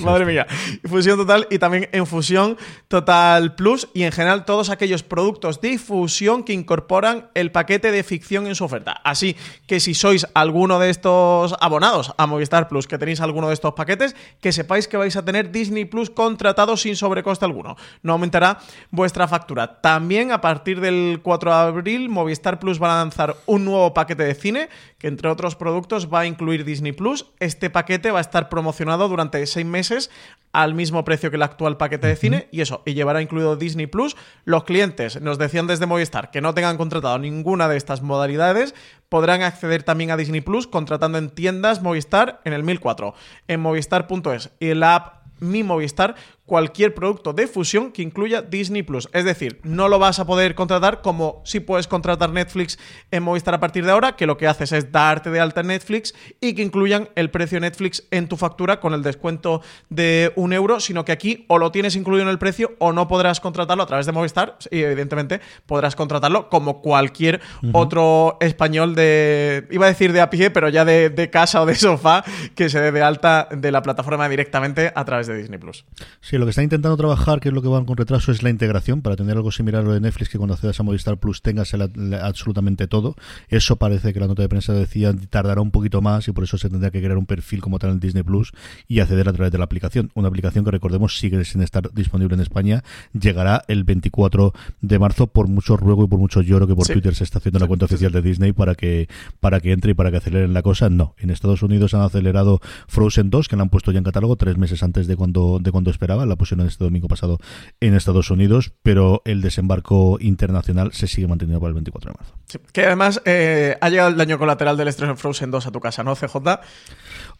[0.00, 0.46] Madre mía.
[0.88, 2.56] Fusión total y también en fusión
[2.88, 8.02] total plus y en general todos aquellos productos de fusión que incorporan el paquete de
[8.02, 8.92] ficción en su oferta.
[9.04, 13.54] Así que si sois alguno de estos abonados a Movistar Plus, que tenéis alguno de
[13.54, 17.76] estos paquetes, que sepáis que vais a tener Disney Plus contratado sin sobrecoste alguno.
[18.02, 19.82] No aumentará vuestra factura.
[19.82, 24.22] También a partir del 4 de abril, Movistar Plus va a lanzar un nuevo paquete
[24.22, 27.26] de cine que entre otros productos va a incluir Disney Plus.
[27.40, 30.12] Este paquete va a estar promocionado durante seis meses
[30.52, 33.88] al mismo precio que el actual paquete de cine y eso, y llevará incluido Disney
[33.88, 34.16] Plus.
[34.44, 38.76] Los clientes nos decían desde Movistar que no tengan contratado ninguna de estas modalidades
[39.08, 43.12] podrán acceder también a Disney Plus contratando en tiendas Movistar en el 1004,
[43.48, 46.14] en movistar.es y en la app Mi Movistar
[46.46, 49.08] cualquier producto de fusión que incluya Disney Plus.
[49.12, 52.78] Es decir, no lo vas a poder contratar como si puedes contratar Netflix
[53.10, 55.68] en Movistar a partir de ahora, que lo que haces es darte de alta en
[55.68, 60.52] Netflix y que incluyan el precio Netflix en tu factura con el descuento de un
[60.52, 63.84] euro, sino que aquí o lo tienes incluido en el precio o no podrás contratarlo
[63.84, 67.40] a través de Movistar y evidentemente podrás contratarlo como cualquier
[67.72, 71.66] otro español de, iba a decir de a pie, pero ya de, de casa o
[71.66, 72.24] de sofá
[72.54, 75.84] que se dé de alta de la plataforma directamente a través de Disney Plus.
[76.20, 78.50] Sí, lo que están intentando trabajar, que es lo que van con retraso, es la
[78.50, 81.42] integración para tener algo similar a lo de Netflix, que cuando accedas a Movistar Plus
[81.42, 83.14] tengas el- el- absolutamente todo.
[83.48, 86.58] Eso parece que la nota de prensa decía tardará un poquito más y por eso
[86.58, 88.52] se tendrá que crear un perfil como tal en Disney Plus
[88.88, 90.10] y acceder a través de la aplicación.
[90.14, 92.82] Una aplicación que recordemos sigue sin estar disponible en España.
[93.12, 96.92] Llegará el 24 de marzo por mucho ruego y por mucho lloro que por Sí.
[96.94, 99.08] Twitter se está haciendo la cuenta oficial de Disney para que
[99.40, 100.88] para que entre y para que aceleren la cosa.
[100.90, 104.36] No, en Estados Unidos han acelerado Frozen 2, que la han puesto ya en catálogo
[104.36, 105.90] tres meses antes de cuando de cuando
[106.22, 106.26] esperaba.
[106.26, 107.38] La pusieron este domingo pasado
[107.80, 112.34] en Estados Unidos, pero el desembarco internacional se sigue manteniendo para el 24 de marzo.
[112.46, 115.70] Sí, Que además eh, ha llegado el daño colateral del estrés en Frozen 2 a
[115.70, 116.36] tu casa, ¿no, CJ?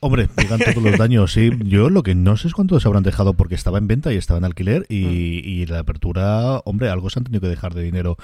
[0.01, 1.51] Hombre, llegan todos los daños, sí.
[1.65, 4.17] Yo lo que no sé es cuánto se habrán dejado porque estaba en venta y
[4.17, 7.83] estaba en alquiler y, y la apertura, hombre, algo se han tenido que dejar de
[7.83, 8.17] dinero.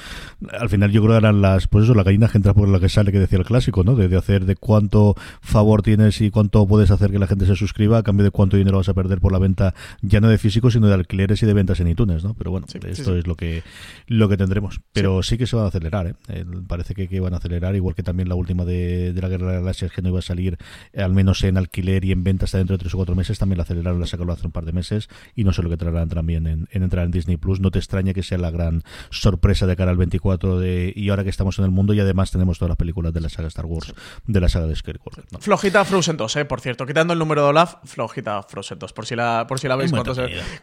[0.58, 2.80] Al final yo creo que eran las, pues eso, la gallina que entra por la
[2.80, 3.94] que sale que decía el clásico, ¿no?
[3.94, 7.54] De, de hacer de cuánto favor tienes y cuánto puedes hacer que la gente se
[7.54, 10.38] suscriba a cambio de cuánto dinero vas a perder por la venta ya no de
[10.48, 12.32] físico sino de alquileres y de ventas en iTunes, ¿no?
[12.34, 13.18] Pero bueno, Sí, esto sí.
[13.18, 13.62] es lo que
[14.06, 14.80] lo que tendremos.
[14.94, 16.14] Pero sí, que se van a acelerar, ¿eh?
[16.28, 19.28] Eh, parece que, que van a acelerar, igual que también la última de, de la
[19.28, 20.56] Guerra de las Galaxias que no iba a salir,
[20.94, 23.38] eh, al menos en alquiler y en venta hasta dentro de tres o cuatro meses,
[23.38, 25.76] también la aceleraron, la sacaron hace un par de meses y no sé lo que
[25.76, 27.60] traerán también en, entrar en Disney Plus.
[27.60, 31.24] No te extraña que sea la gran sorpresa de cara al 24 de, y ahora
[31.24, 33.66] que estamos en el mundo y además tenemos todas las películas de la saga Star
[33.66, 33.92] Wars,
[34.26, 35.24] de la saga de Skywalker.
[35.40, 36.86] Flojita Frozen 2, eh, por cierto.
[36.86, 39.92] Quitando el número de Olaf, flojita Frozen 2, por si la, por si la veis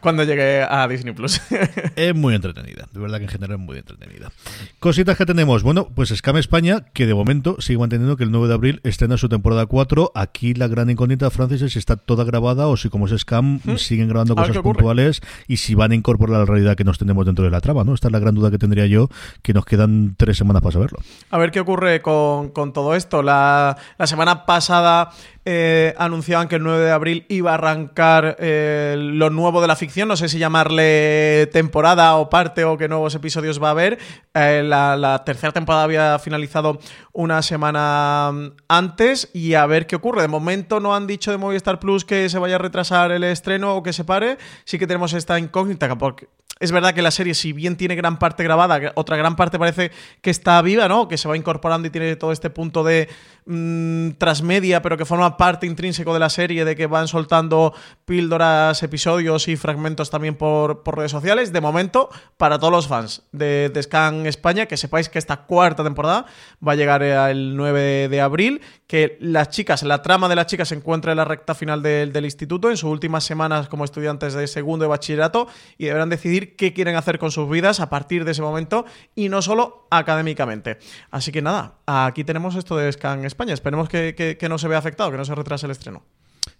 [0.00, 1.40] cuando, llegue a Disney Plus.
[1.96, 4.30] es muy entretenida, de verdad que en general es muy entretenida.
[4.78, 5.62] Cositas que tenemos.
[5.62, 9.16] Bueno, pues Scam España, que de momento sigue manteniendo que el 9 de abril estrena
[9.16, 10.12] su temporada 4.
[10.14, 13.60] Aquí la gran incógnita, Francis, es si está toda grabada o si como es Scam
[13.64, 13.76] ¿Mm?
[13.76, 17.44] siguen grabando cosas puntuales y si van a incorporar la realidad que nos tenemos dentro
[17.44, 17.94] de la trama, ¿no?
[17.94, 19.08] Esta es la gran duda que tendría yo,
[19.42, 20.98] que nos quedan tres semanas para saberlo.
[21.30, 23.22] A ver qué ocurre con, con todo esto.
[23.22, 25.10] La, la semana pasada
[25.48, 29.76] eh, anunciaban que el 9 de abril iba a arrancar eh, lo nuevo de la
[29.76, 30.08] ficción.
[30.08, 33.98] No sé si llamarle temporada o parte o qué nuevos episodios va a haber.
[34.34, 36.80] Eh, la, tercera temporada había finalizado
[37.12, 40.22] una semana mm, antes y a ver qué ocurre.
[40.22, 43.76] De momento no han dicho de Movistar Plus que se vaya a retrasar el estreno
[43.76, 44.38] o que se pare.
[44.64, 46.26] Sí que tenemos esta incógnita porque
[46.58, 49.90] es verdad que la serie, si bien tiene gran parte grabada, otra gran parte parece
[50.22, 51.06] que está viva, ¿no?
[51.06, 53.10] Que se va incorporando y tiene todo este punto de
[53.44, 57.74] mm, transmedia, pero que forma parte intrínseco de la serie, de que van soltando
[58.06, 61.52] píldoras, episodios y fragmentos también por, redes sociales.
[61.52, 66.24] De momento, para todos los fans de, Scan España, que sepáis que esta cuarta temporada
[66.66, 70.68] va a llegar el 9 de abril, que las chicas, la trama de las chicas
[70.68, 74.32] se encuentra en la recta final del, del instituto, en sus últimas semanas como estudiantes
[74.32, 78.24] de segundo de bachillerato, y deberán decidir qué quieren hacer con sus vidas a partir
[78.24, 80.78] de ese momento y no solo académicamente.
[81.10, 83.54] Así que nada, aquí tenemos esto de Scan España.
[83.54, 86.02] Esperemos que, no se vea afectado, que no se retrase el estreno.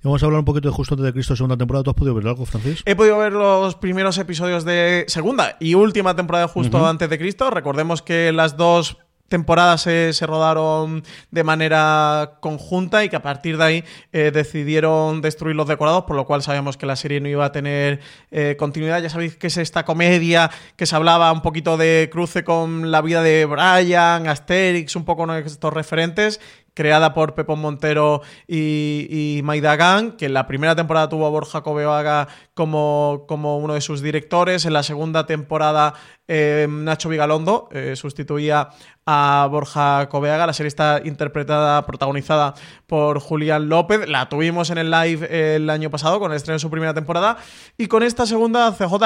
[0.03, 1.85] Vamos a hablar un poquito de Justo antes de Cristo, segunda temporada.
[1.85, 2.83] ¿Tú has podido ver algo, Francis?
[2.85, 7.19] He podido ver los primeros episodios de segunda y última temporada de Justo antes de
[7.19, 7.51] Cristo.
[7.51, 13.65] Recordemos que las dos temporadas se, rodaron de manera conjunta y que a partir de
[13.65, 17.45] ahí eh, decidieron destruir los decorados, por lo cual sabíamos que la serie no iba
[17.45, 19.03] a tener eh, continuidad.
[19.03, 23.01] Ya sabéis que es esta comedia que se hablaba un poquito de cruce con la
[23.03, 26.41] vida de Brian, Asterix, un poco estos referentes
[26.77, 29.77] creada por Pepón Montero y, y Maida
[30.19, 34.67] que en la primera temporada tuvo a Borja Cobeaga como, como uno de sus directores,
[34.67, 35.95] en la segunda temporada
[36.29, 38.69] eh, Nacho Vigalondo eh, sustituía
[39.07, 42.55] a Borja Cobeaga, la serie está interpretada, protagonizada
[42.87, 46.61] por Julián López, la tuvimos en el live el año pasado con el estreno de
[46.61, 47.39] su primera temporada,
[47.79, 49.03] y con esta segunda CJ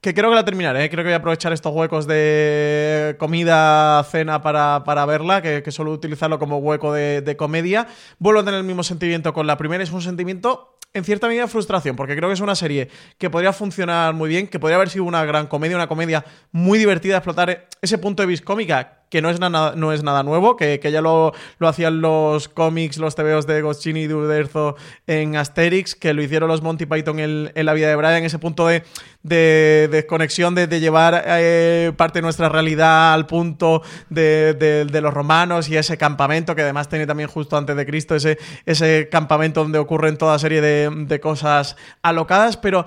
[0.00, 0.90] que creo que la terminaré, ¿eh?
[0.90, 6.38] creo que voy a aprovechar estos huecos de comida, cena para, verla, que, suelo utilizarlo
[6.38, 7.88] como hueco de, comedia.
[8.18, 11.48] Vuelvo a tener el mismo sentimiento con la primera, es un sentimiento en cierta medida
[11.48, 14.88] frustración, porque creo que es una serie que podría funcionar muy bien, que podría haber
[14.88, 19.22] sido una gran comedia, una comedia muy divertida, explotar ese punto de vista cómica que
[19.22, 22.98] no es nada, no es nada nuevo, que, que ya lo, lo, hacían los cómics,
[22.98, 27.52] los TVOs de Goscinny y Duderzo en Asterix, que lo hicieron los Monty Python en,
[27.54, 28.82] en la vida de Brian, ese punto de,
[29.22, 35.00] de, de conexión, de, de llevar eh, parte de nuestra realidad al punto de, de,
[35.00, 39.08] los romanos y ese campamento, que además tiene también justo antes de Cristo, ese, ese
[39.10, 42.84] campamento donde ocurren toda serie de, de cosas alocadas, pero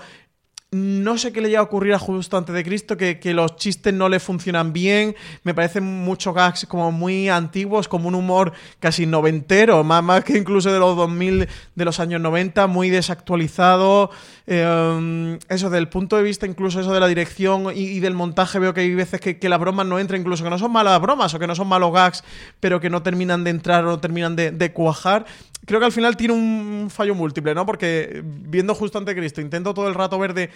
[0.73, 3.93] no sé qué le llega a ocurrir a justo antes de Cristo, que, los chistes
[3.93, 9.05] no le funcionan bien, me parecen muchos gags como muy antiguos, como un humor casi
[9.05, 14.11] noventero, más, más que incluso de los 2000, de los años 90, muy desactualizado.
[14.47, 18.73] Eh, eso, del punto de vista incluso eso de la dirección y, del montaje, veo
[18.73, 21.33] que hay veces que, que, la broma no entra, incluso que no son malas bromas
[21.33, 22.23] o que no son malos gags,
[22.61, 25.25] pero que no terminan de entrar o no terminan de cuajar
[25.71, 27.65] creo que al final tiene un fallo múltiple, ¿no?
[27.65, 30.49] Porque viendo justo ante Cristo, intento todo el rato ver de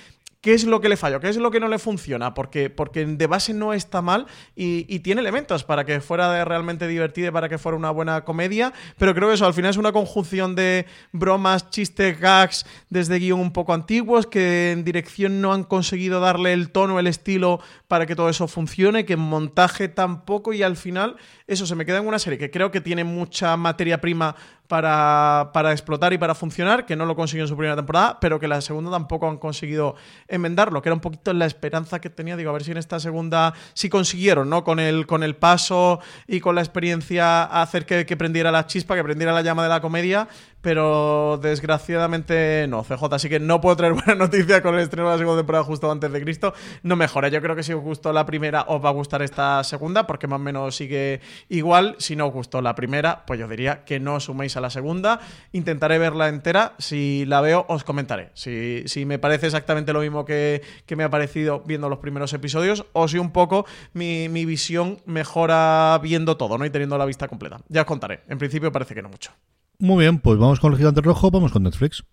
[0.46, 3.04] qué es lo que le falló, qué es lo que no le funciona, porque, porque
[3.04, 7.50] de base no está mal y, tiene elementos para que fuera realmente divertida y para
[7.50, 10.86] que fuera una buena comedia, pero creo que eso al final es una conjunción de
[11.12, 16.54] bromas, chistes, gags, desde guion un poco antiguos, que en dirección no han conseguido darle
[16.54, 20.76] el tono, el estilo para que todo eso funcione, que en montaje tampoco y al
[20.76, 21.16] final
[21.48, 24.36] eso se me queda en una serie que creo que tiene mucha materia prima
[24.68, 28.40] para, para, explotar y para funcionar, que no lo consiguió en su primera temporada, pero
[28.40, 29.96] que la segunda tampoco han conseguido
[30.36, 33.00] enmendarlo, que era un poquito la esperanza que tenía, digo, a ver si en esta
[33.00, 34.64] segunda sí consiguieron, ¿no?
[34.64, 38.96] Con el, con el paso y con la experiencia hacer que, que prendiera la chispa,
[38.96, 40.28] que prendiera la llama de la comedia,
[40.66, 43.04] pero desgraciadamente no, CJ.
[43.12, 45.92] Así que no puedo traer buena noticia con el estreno de la segunda temporada justo
[45.92, 46.56] antes de Cristo.
[46.82, 47.28] No mejora.
[47.28, 50.26] Yo creo que si os gustó la primera, os va a gustar esta segunda, porque
[50.26, 51.96] más o menos sigue igual.
[52.00, 55.20] Si no os gustó la primera, pues yo diría que no suméis a la segunda.
[55.52, 56.74] Intentaré verla entera.
[56.80, 58.32] Si la veo, os comentaré.
[58.34, 60.62] Si, si me parece exactamente lo mismo que,
[60.96, 66.00] me ha parecido viendo los primeros episodios, o si un poco mi, mi visión mejora
[66.02, 66.66] viendo todo, ¿no?
[66.66, 67.60] Y teniendo la vista completa.
[67.70, 68.22] Ya os contaré.
[68.28, 69.32] En principio parece que no mucho.
[69.78, 72.04] Muy bien, pues vamos con el gigante rojo, vamos con Netflix.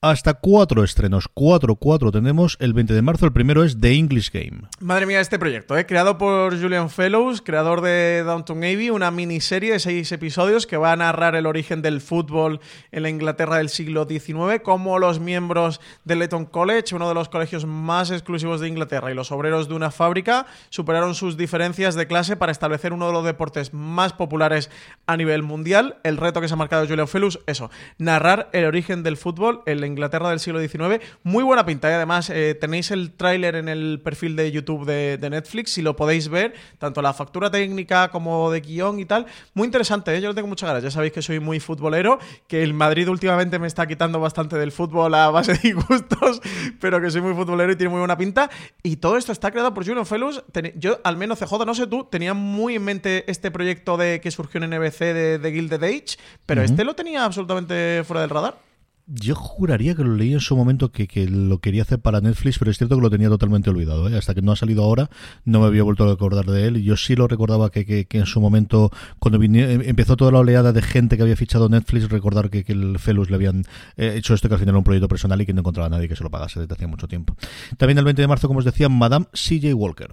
[0.00, 1.28] Hasta cuatro estrenos.
[1.34, 3.26] Cuatro, cuatro tenemos el 20 de marzo.
[3.26, 4.68] El primero es The English Game.
[4.78, 5.86] Madre mía, este proyecto, ¿eh?
[5.86, 10.92] creado por Julian Fellows, creador de Downton Abbey, una miniserie de seis episodios que va
[10.92, 12.60] a narrar el origen del fútbol
[12.92, 17.28] en la Inglaterra del siglo XIX, cómo los miembros del Eton College, uno de los
[17.28, 22.06] colegios más exclusivos de Inglaterra, y los obreros de una fábrica superaron sus diferencias de
[22.06, 24.70] clase para establecer uno de los deportes más populares
[25.06, 25.98] a nivel mundial.
[26.04, 27.68] El reto que se ha marcado Julian Fellows, eso,
[27.98, 31.04] narrar el origen del fútbol en la Inglaterra del siglo XIX.
[31.22, 35.28] Muy buena pinta y además eh, tenéis el tráiler en el perfil de YouTube de,
[35.28, 39.26] Netflix, si lo podéis ver, tanto la factura técnica como de guion y tal.
[39.54, 40.20] Muy interesante, ¿eh?
[40.20, 40.82] yo lo tengo muchas ganas.
[40.82, 44.72] Ya sabéis que soy muy futbolero, que el Madrid últimamente me está quitando bastante del
[44.72, 46.40] fútbol a base de disgustos,
[46.80, 48.48] pero que soy muy futbolero y tiene muy buena pinta.
[48.82, 50.44] Y todo esto está creado por Julian Fellows.
[50.76, 54.30] Yo, al menos CJ, no sé tú, tenía muy en mente este proyecto de que
[54.30, 56.16] surgió en NBC de, de Gilded Age,
[56.46, 58.67] pero este lo tenía absolutamente fuera del radar.
[59.10, 62.70] Yo juraría que lo leí en su momento que, lo quería hacer para Netflix, pero
[62.70, 64.06] es cierto que lo tenía totalmente olvidado.
[64.06, 64.18] ¿eh?
[64.18, 65.08] Hasta que no ha salido ahora,
[65.46, 66.82] no me había vuelto a recordar de él.
[66.82, 70.82] Yo sí lo recordaba que, en su momento, cuando em, empezó toda la oleada de
[70.82, 73.64] gente que había fichado Netflix, recordar que, el Felus le habían
[73.96, 75.90] eh, hecho esto, que al final era un proyecto personal y que no encontraba a
[75.90, 77.34] nadie que se lo pagase desde hacía mucho tiempo.
[77.78, 80.10] También el 20 de marzo, como os decía, Madame CJ Walker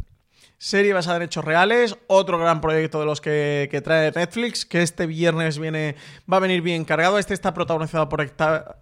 [0.58, 5.06] serie basada en hechos reales, otro gran proyecto de los que, trae Netflix, que este
[5.06, 5.96] viernes viene,
[6.32, 7.20] va a venir bien cargado.
[7.20, 8.26] Este está protagonizado por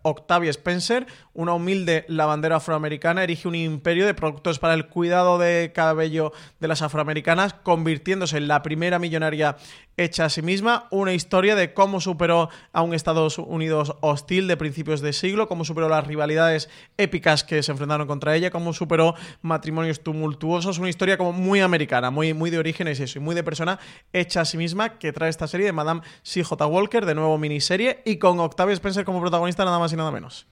[0.04, 5.72] Octavia Spencer, una humilde lavandera afroamericana, erige un imperio de productos para el cuidado de
[5.74, 9.58] cabello de las afroamericanas, convirtiéndose en la primera millonaria
[9.98, 14.58] hecha a sí misma, una historia de cómo superó a un Estados Unidos hostil de
[14.58, 19.16] principios de siglo, cómo superó las rivalidades épicas que se enfrentaron contra ella, cómo superó
[19.42, 23.44] matrimonios tumultuosos, una historia como muy americana, muy, muy de orígenes eso, y muy de
[23.44, 23.80] persona
[24.12, 26.66] hecha a sí misma que trae esta serie de Madame C.J.
[26.68, 30.48] Walker, de nuevo miniserie, y con Octavia Spencer como protagonista nada más y nada menos.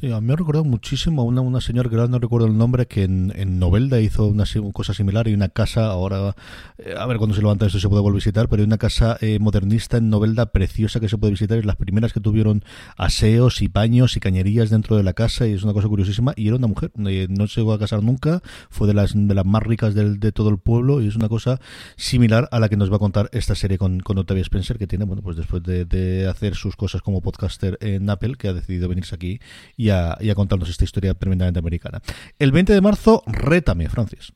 [0.00, 2.46] Sí, a mí me ha recordado muchísimo a una, una señora que ahora no recuerdo
[2.46, 6.36] el nombre, que en, en Novelda hizo una cosa similar y una casa, ahora,
[6.78, 8.78] eh, a ver cuando se levanta esto se puede volver a visitar, pero hay una
[8.78, 12.64] casa eh, modernista en Novelda preciosa que se puede visitar, es las primeras que tuvieron
[12.96, 16.32] aseos y paños y cañerías dentro de la casa y es una cosa curiosísima.
[16.36, 18.40] Y era una mujer, eh, no se llegó a casar nunca,
[18.70, 21.28] fue de las, de las más ricas del, de todo el pueblo y es una
[21.28, 21.60] cosa
[21.96, 24.86] similar a la que nos va a contar esta serie con, con Octavia Spencer, que
[24.86, 28.52] tiene, bueno, pues después de, de hacer sus cosas como podcaster en Apple, que ha
[28.52, 29.40] decidido venirse aquí
[29.76, 32.00] y a, contarnos esta historia tremendamente americana.
[32.38, 34.32] El 20 de marzo, rétame, Francis.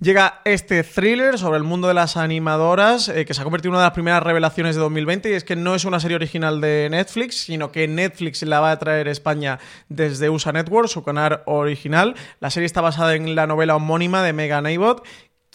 [0.00, 3.74] Llega este thriller sobre el mundo de las animadoras, eh, que se ha convertido en
[3.74, 6.60] una de las primeras revelaciones de 2020, y es que no es una serie original
[6.60, 9.58] de Netflix, sino que Netflix la va a traer a España
[9.88, 12.14] desde USA Network, su canal original.
[12.40, 15.04] La serie está basada en la novela homónima de Megan Abbott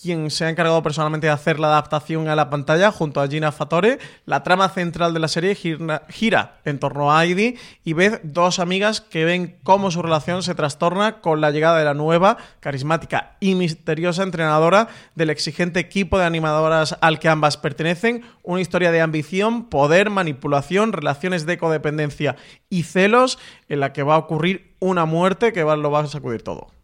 [0.06, 3.52] quien se ha encargado personalmente de hacer la adaptación a la pantalla junto a Gina
[3.52, 3.98] Fatore.
[4.28, 9.02] La trama central de la serie gira, en torno a Heidi y Beth, dos amigas
[9.02, 13.56] que ven cómo su relación se trastorna con la llegada de la nueva, carismática y
[13.56, 18.24] misteriosa entrenadora del exigente equipo de animadoras al que ambas pertenecen.
[18.44, 22.36] Una historia de ambición, poder, manipulación, relaciones de codependencia
[22.70, 23.40] y celos
[23.70, 26.75] en la que va a ocurrir una muerte que lo va a sacudir todo.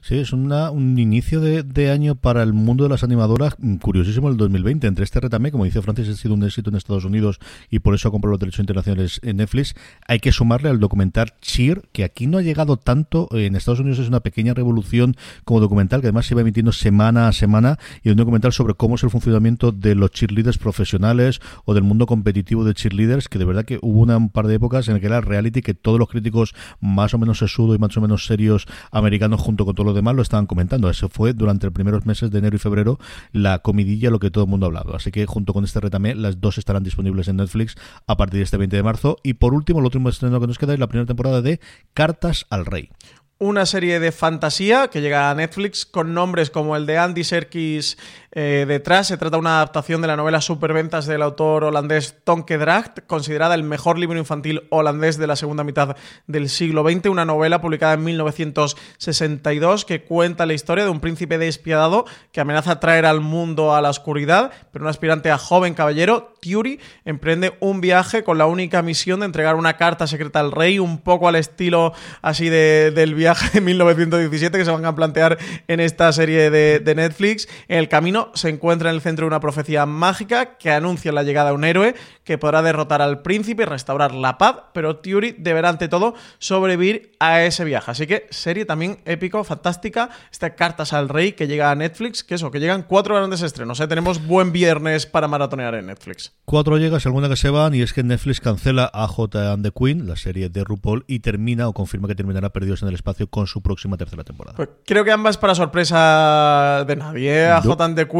[0.00, 4.36] Sí, es una, un inicio de, año para el mundo de las animadoras curiosísimo el
[4.36, 4.86] 2020.
[4.86, 7.38] Entre este retame, como dice Francis, ha sido un éxito en Estados Unidos
[7.70, 9.74] y por eso ha comprado los derechos internacionales en Netflix.
[10.06, 13.28] Hay que sumarle al documental Cheer, que aquí no ha llegado tanto.
[13.32, 17.28] En Estados Unidos es una pequeña revolución como documental, que además se va emitiendo semana
[17.28, 21.74] a semana y un documental sobre cómo es el funcionamiento de los cheerleaders profesionales o
[21.74, 24.88] del mundo competitivo de cheerleaders, que de verdad que hubo una, un par de épocas
[24.88, 27.96] en el que era reality que todos los críticos más o menos sesudo y más
[27.96, 30.90] o menos serios americanos junto con todo lo demás lo estaban comentando.
[30.90, 32.98] Eso fue durante los primeros meses de enero y febrero
[33.32, 34.96] la comidilla, lo que todo el mundo ha hablado.
[34.96, 37.76] Así que junto con este retame, las dos estarán disponibles en Netflix
[38.08, 39.16] a partir de este 20 de marzo.
[39.22, 41.60] Y por último, el último estreno que nos queda es la primera temporada de
[41.94, 42.90] Cartas al Rey
[43.38, 47.98] una serie de fantasía que llega a Netflix con nombres como el de Andy Serkis
[48.34, 49.06] eh, detrás.
[49.06, 53.54] Se trata de una adaptación de la novela Superventas del autor holandés Tonke Dracht, considerada
[53.54, 57.06] el mejor libro infantil holandés de la segunda mitad del siglo XX.
[57.06, 62.80] Una novela publicada en 1962 que cuenta la historia de un príncipe despiadado que amenaza
[62.80, 67.80] traer al mundo a la oscuridad, pero un aspirante a joven caballero, Turi, emprende un
[67.80, 71.36] viaje con la única misión de entregar una carta secreta al rey, un poco al
[71.36, 76.94] estilo así del viaje de 1917 que se van a plantear en esta serie de,
[76.94, 77.48] Netflix.
[77.68, 81.22] En el camino se encuentra en el centro de una profecía mágica que anuncia la
[81.22, 81.94] llegada de un héroe
[82.24, 87.12] que podrá derrotar al príncipe y restaurar la paz, pero Theory deberá ante todo sobrevivir
[87.20, 87.90] a ese viaje.
[87.90, 90.10] Así que serie también épico, fantástica.
[90.30, 93.80] Esta Cartas al Rey que llega a Netflix, que eso, que llegan cuatro grandes estrenos.
[93.80, 93.88] ¿eh?
[93.88, 96.32] Tenemos buen viernes para maratonear en Netflix.
[96.44, 99.72] Cuatro llegas, alguna que se van, y es que Netflix cancela a J and the
[99.72, 103.28] Queen, la serie de RuPaul, y termina o confirma que terminará Perdidos en el Espacio
[103.28, 104.56] con su próxima tercera temporada.
[104.56, 107.34] Pues creo que ambas para sorpresa de nadie.
[107.34, 107.48] ¿eh?
[107.48, 108.13] A J and the Queen,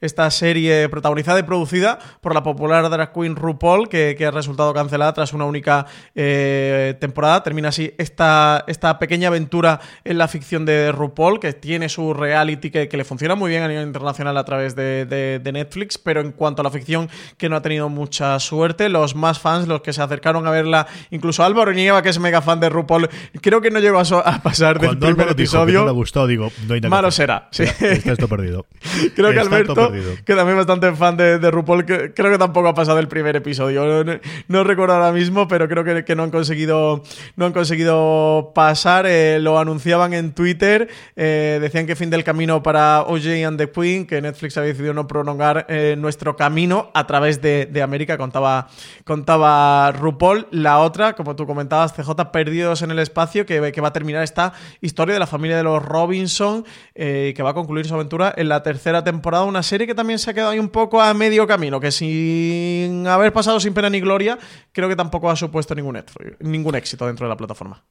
[0.00, 5.12] esta serie protagonizada y producida por la popular drag queen RuPaul, que, ha resultado cancelada
[5.12, 7.42] tras una única eh, temporada.
[7.42, 12.70] Termina así esta, esta pequeña aventura en la ficción de RuPaul, que tiene su reality
[12.70, 16.32] que, le funciona muy bien a nivel internacional a través de, de Netflix, pero en
[16.32, 18.88] cuanto a la ficción que no ha tenido mucha suerte.
[18.88, 22.40] Los más fans, los que se acercaron a verla, incluso Álvaro Nieva, que es mega
[22.40, 23.08] fan de RuPaul,
[23.40, 25.80] creo que no llegó a, pasar del primer episodio.
[25.80, 27.48] no le gustado, digo, no hay nada Malo será.
[27.50, 27.64] Sí.
[27.64, 28.66] está esto perdido.
[29.28, 29.92] creo que Alberto,
[30.24, 34.04] que también bastante fan de, RuPaul, creo que tampoco ha pasado el primer episodio.
[34.48, 37.02] No, recuerdo ahora mismo, pero creo que, no han conseguido
[37.36, 39.06] no han conseguido pasar.
[39.06, 40.88] Eh, lo anunciaban en Twitter.
[41.16, 44.94] Eh, decían que fin del camino para OJ and the Queen, que Netflix había decidido
[44.94, 48.68] no prolongar eh, nuestro camino a través de de, América, contaba,
[49.04, 50.46] contaba RuPaul.
[50.50, 54.22] La otra, como tú comentabas, CJ Perdidos en el Espacio, que, que va a terminar
[54.22, 56.64] esta historia de la familia de los Robinson,
[56.94, 59.13] que va a concluir su aventura en la tercera temporada.
[59.46, 63.06] Una serie que también se ha quedado ahí un poco a medio camino, que sin
[63.06, 64.38] haber pasado sin pena ni gloria,
[64.72, 66.02] creo que tampoco ha supuesto ningún,
[66.40, 67.82] ningún éxito dentro de la plataforma.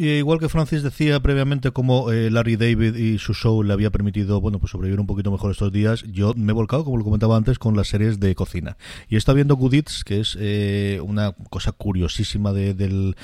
[0.00, 3.90] Y igual que Francis decía previamente como eh, Larry David y su show le había
[3.90, 7.04] permitido bueno pues sobrevivir un poquito mejor estos días, yo me he volcado, como lo
[7.04, 8.78] comentaba antes, con las series de cocina.
[9.10, 13.14] Y estado viendo Good Eats, que es eh, una cosa curiosísima del,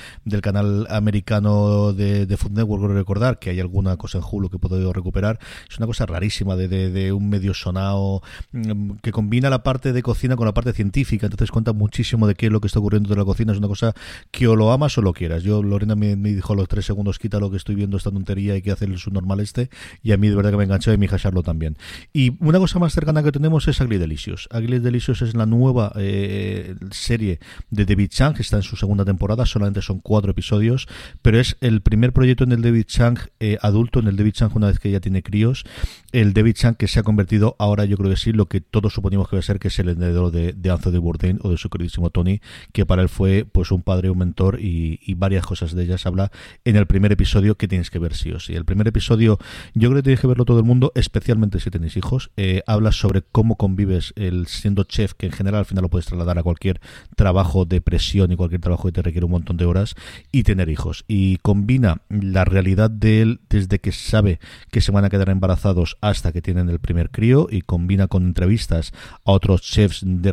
[0.43, 4.59] canal americano de, de Food Network, recordar que hay alguna cosa en Hulu que he
[4.59, 5.39] podido recuperar.
[5.67, 8.21] Es una cosa rarísima de, de, un medio sonado
[8.51, 12.35] mm, que combina la parte de cocina con la parte científica, entonces cuenta muchísimo de
[12.35, 13.51] qué es lo que está ocurriendo en la cocina.
[13.51, 13.95] Es una cosa
[14.29, 15.41] que o lo amas o lo quieras.
[15.41, 18.71] Yo, Lorena me, dijo tres segundos quita lo que estoy viendo esta tontería y que
[18.71, 19.69] hace el subnormal este.
[20.03, 21.77] Y a mí de verdad que me enganchó y mi hija Charlo también.
[22.13, 24.47] Y una cosa más cercana que tenemos es Ugly Delicious.
[24.53, 27.39] Ugly Delicious es la nueva eh, serie
[27.69, 30.87] de David Chang, está en su segunda temporada, solamente son cuatro episodios,
[31.21, 34.51] pero es el primer proyecto en el David Chang eh, adulto, en el David Chang
[34.55, 35.65] una vez que ya tiene críos,
[36.11, 38.93] el David Chang que se ha convertido ahora yo creo que sí, lo que todos
[38.93, 41.57] suponemos que va a ser, que es el heredero de, de Anthony Bourdain o de
[41.57, 42.41] su queridísimo Tony,
[42.73, 46.05] que para él fue pues un padre, un mentor y, y varias cosas de ellas
[46.05, 46.31] habla
[46.65, 48.53] en el primer episodio que tienes que ver sí o sí.
[48.55, 49.39] El primer episodio,
[49.73, 52.31] yo creo que tienes que verlo todo el mundo, especialmente si tenéis hijos.
[52.37, 56.07] Eh, habla sobre cómo convives el siendo chef, que en general al final lo puedes
[56.07, 56.81] trasladar a cualquier
[57.15, 59.95] trabajo de presión y cualquier trabajo que te requiere un montón de horas,
[60.31, 61.05] y tener hijos.
[61.07, 64.39] Y combina la realidad de él desde que sabe
[64.71, 68.23] que se van a quedar embarazados hasta que tienen el primer crío, y combina con
[68.23, 68.93] entrevistas
[69.25, 70.31] a otros chefs de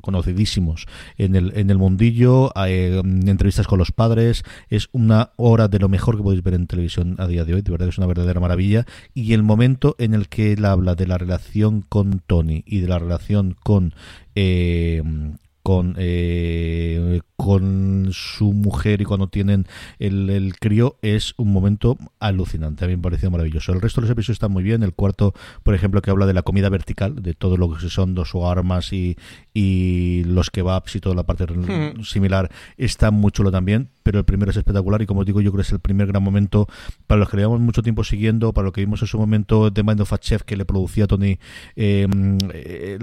[0.00, 0.86] conocidísimos
[1.16, 4.44] en el, en el mundillo, eh, entrevistas con los padres.
[4.68, 7.62] Es una hora de lo mejor que podéis ver en televisión a día de hoy,
[7.62, 8.86] de verdad que es una verdadera maravilla.
[9.14, 12.88] Y el momento en el que él habla de la relación con Tony y de
[12.88, 13.94] la relación con
[14.34, 15.02] eh,
[15.62, 19.66] con, eh, con su mujer y cuando tienen
[19.98, 22.84] el, el, crío es un momento alucinante.
[22.84, 23.72] A mí me pareció maravilloso.
[23.72, 24.82] El resto de los episodios están muy bien.
[24.82, 28.14] El cuarto, por ejemplo, que habla de la comida vertical, de todo lo que son
[28.14, 29.16] dos armas y,
[29.52, 32.02] y los kebabs y toda la parte hmm.
[32.02, 33.90] similar, está muy chulo también.
[34.02, 36.22] Pero el primero es espectacular y como digo, yo creo que es el primer gran
[36.22, 36.66] momento
[37.06, 39.82] para los que llevamos mucho tiempo siguiendo, para lo que vimos en su momento de
[39.82, 41.38] Mind of a Chef que le producía Tony
[41.76, 42.06] eh,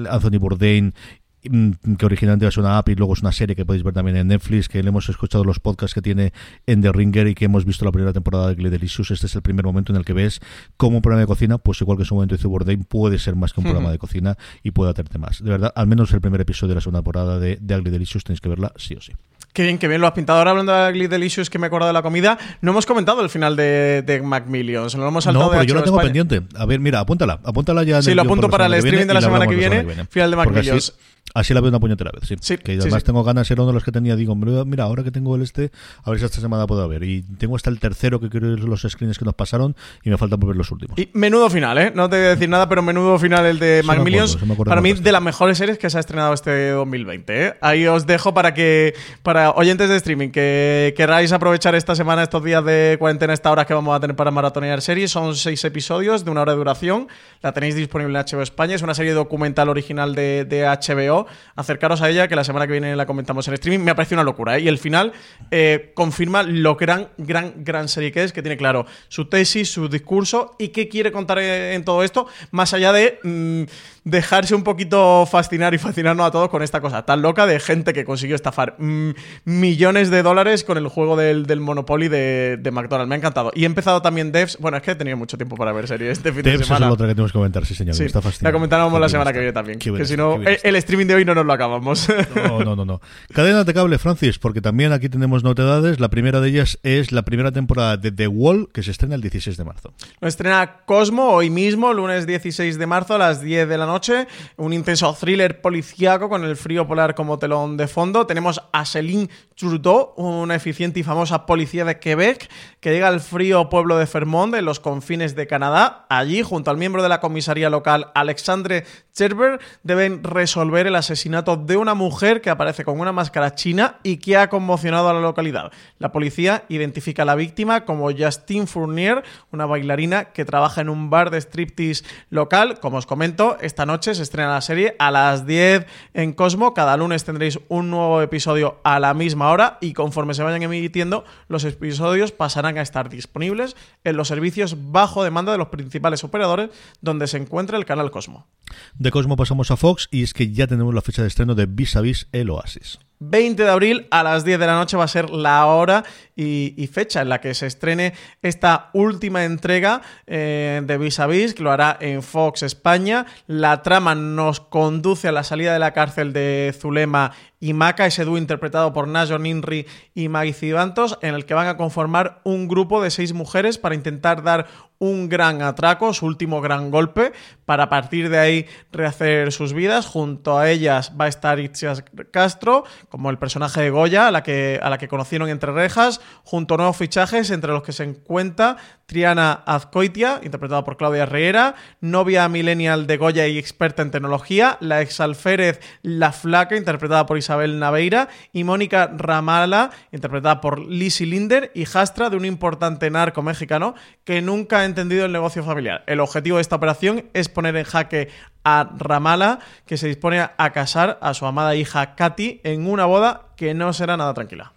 [0.09, 0.93] Anthony Bourdain
[1.41, 4.27] que originalmente es una app y luego es una serie que podéis ver también en
[4.27, 6.33] Netflix, que le hemos escuchado los podcasts que tiene
[6.65, 9.11] en The Ringer y que hemos visto la primera temporada de Glee Delicious.
[9.11, 10.39] Este es el primer momento en el que ves
[10.77, 13.35] cómo un programa de cocina, pues igual que en su momento hizo Bourdain, puede ser
[13.35, 15.43] más que un programa de cocina y puede aterte más.
[15.43, 18.23] De verdad, al menos el primer episodio de la segunda temporada de, de Ugly Delicious
[18.23, 19.13] tenéis que verla sí o sí.
[19.57, 20.37] Qué bien, qué bien lo has pintado.
[20.37, 23.29] Ahora hablando de Ugly Delicious, que me acuerdo de la comida, no hemos comentado el
[23.29, 24.93] final de, de Macmillions.
[24.95, 26.43] No lo hemos saltado No, pero yo lo tengo pendiente.
[26.55, 27.39] A ver, mira, apúntala.
[27.43, 28.03] Apúntala ya.
[28.03, 30.05] sí, lo apunto para el streaming de la semana que viene.
[30.11, 30.93] Final de Macmillions.
[31.37, 32.57] Así la veo una puñetera vez, sí.
[32.57, 35.35] que además tengo ganas, era uno de los que tenía, digo, mira, ahora que tengo
[35.35, 35.69] el este,
[36.03, 37.03] a ver si esta semana puedo ver.
[37.03, 40.17] Y tengo hasta el tercero que quiero ver los screens que nos pasaron y me
[40.17, 40.97] faltan por ver los últimos.
[40.97, 41.91] Y menudo final, ¿eh?
[41.93, 44.35] No te voy a decir nada, pero menudo final el de Macmillions.
[44.65, 47.53] para mí, de las mejores series que se ha estrenado este 2020, ¿eh?
[47.61, 52.43] Ahí os dejo para que, para oyentes de streaming, que queráis aprovechar esta semana, estos
[52.43, 55.11] días de cuarentena, esta hora que vamos a tener para maratonear series.
[55.11, 57.07] Son seis episodios de una hora de duración.
[57.43, 58.73] La tenéis disponible en HBO España.
[58.73, 61.26] Es una serie documental original de, de HBO.
[61.55, 63.83] Acercaros a ella, que la semana que viene la comentamos en streaming.
[63.83, 64.61] Me ha parecido una locura, ¿eh?
[64.61, 65.13] Y el final
[65.51, 69.89] eh, confirma lo gran, gran, gran serie que es, que tiene claro su tesis, su
[69.89, 73.63] discurso y qué quiere contar en todo esto, más allá de mm,
[74.03, 77.93] dejarse un poquito fascinar y fascinarnos a todos con esta cosa tan loca de gente
[77.93, 79.11] que consiguió estafar mm,
[79.43, 83.09] millones de dólares con el juego del, Monopoly de, McDonald's.
[83.09, 83.51] Me ha encantado.
[83.53, 84.57] Y he empezado también Devs.
[84.59, 86.75] Bueno, es que he tenido mucho tiempo para ver series este fin de semana.
[86.75, 87.95] es la otra que tenemos que comentar, sí, señor.
[88.41, 89.79] La comentaremos la semana que viene también.
[89.79, 92.07] que si no, el, streaming de hoy no nos lo acabamos.
[92.35, 93.01] No, no, no, no.
[93.33, 95.99] Cadena de cable, Francis, porque también aquí tenemos novedades.
[95.99, 99.21] La primera de ellas es la primera temporada de The Wall, que se estrena el
[99.21, 99.93] 16 de marzo.
[100.21, 104.27] Lo estrena Cosmo hoy mismo, lunes 16 de marzo a las 10 de la noche.
[104.57, 108.27] Un intenso thriller policíaco con el frío polar como telón de fondo.
[108.27, 112.49] Tenemos a Céline Trudeau, una eficiente y famosa policía de Quebec,
[112.79, 116.05] que llega al frío pueblo de Fermont, en los confines de Canadá.
[116.09, 121.77] Allí, junto al miembro de la comisaría local, Alexandre Cherber, deben resolver el asesinato de
[121.77, 125.71] una mujer que aparece con una máscara china y que ha conmocionado a la localidad.
[125.99, 131.09] La policía identifica a la víctima como Justine Fournier, una bailarina que trabaja en un
[131.09, 132.79] bar de striptease local.
[132.79, 136.73] Como os comento, esta noche se estrena la serie a las 10 en Cosmo.
[136.73, 141.23] Cada lunes tendréis un nuevo episodio a la misma hora y conforme se vayan emitiendo,
[141.47, 146.71] los episodios pasarán a estar disponibles en los servicios bajo demanda de los principales operadores
[147.01, 148.47] donde se encuentra el canal Cosmo.
[148.95, 151.65] De Cosmo pasamos a Fox y es que ya tenemos la fecha de estreno de
[151.65, 152.99] Vis a Vis El Oasis.
[153.19, 156.03] 20 de abril a las 10 de la noche va a ser la hora
[156.35, 158.13] y, fecha en la que se estrene
[158.43, 163.25] esta última entrega eh, de Vis a Vis, que lo hará en Fox España.
[163.47, 168.23] La trama nos conduce a la salida de la cárcel de Zulema y Maca, ese
[168.23, 172.67] dúo interpretado por Najo Ninri y Maggie Cibantos, en el que van a conformar un
[172.67, 174.67] grupo de seis mujeres para intentar dar
[174.99, 177.33] un gran atraco, su último gran golpe,
[177.65, 180.05] para partir de ahí rehacer sus vidas.
[180.07, 184.43] Junto a ellas va a estar Itzias Castro, como el personaje de Goya, a la
[184.43, 188.03] que, a la que conocieron entre rejas, junto a nuevos fichajes, entre los que se
[188.03, 188.77] encuentra
[189.07, 195.01] Triana Azcoitia, interpretada por Claudia Herrera, novia millennial de Goya y experta en tecnología, la
[195.01, 201.71] ex alférez La Flaca, interpretada por Isabel Naveira, y Mónica Ramala, interpretada por Lizzie Linder,
[201.73, 203.95] y Jastra de un importante narco mexicano
[204.25, 206.03] que nunca ha entendido el negocio familiar.
[206.05, 208.27] El objetivo de esta operación es poner en jaque
[208.65, 213.53] a Ramala, que se dispone a casar a su amada hija Katy en una boda
[213.55, 214.73] que no será nada tranquila.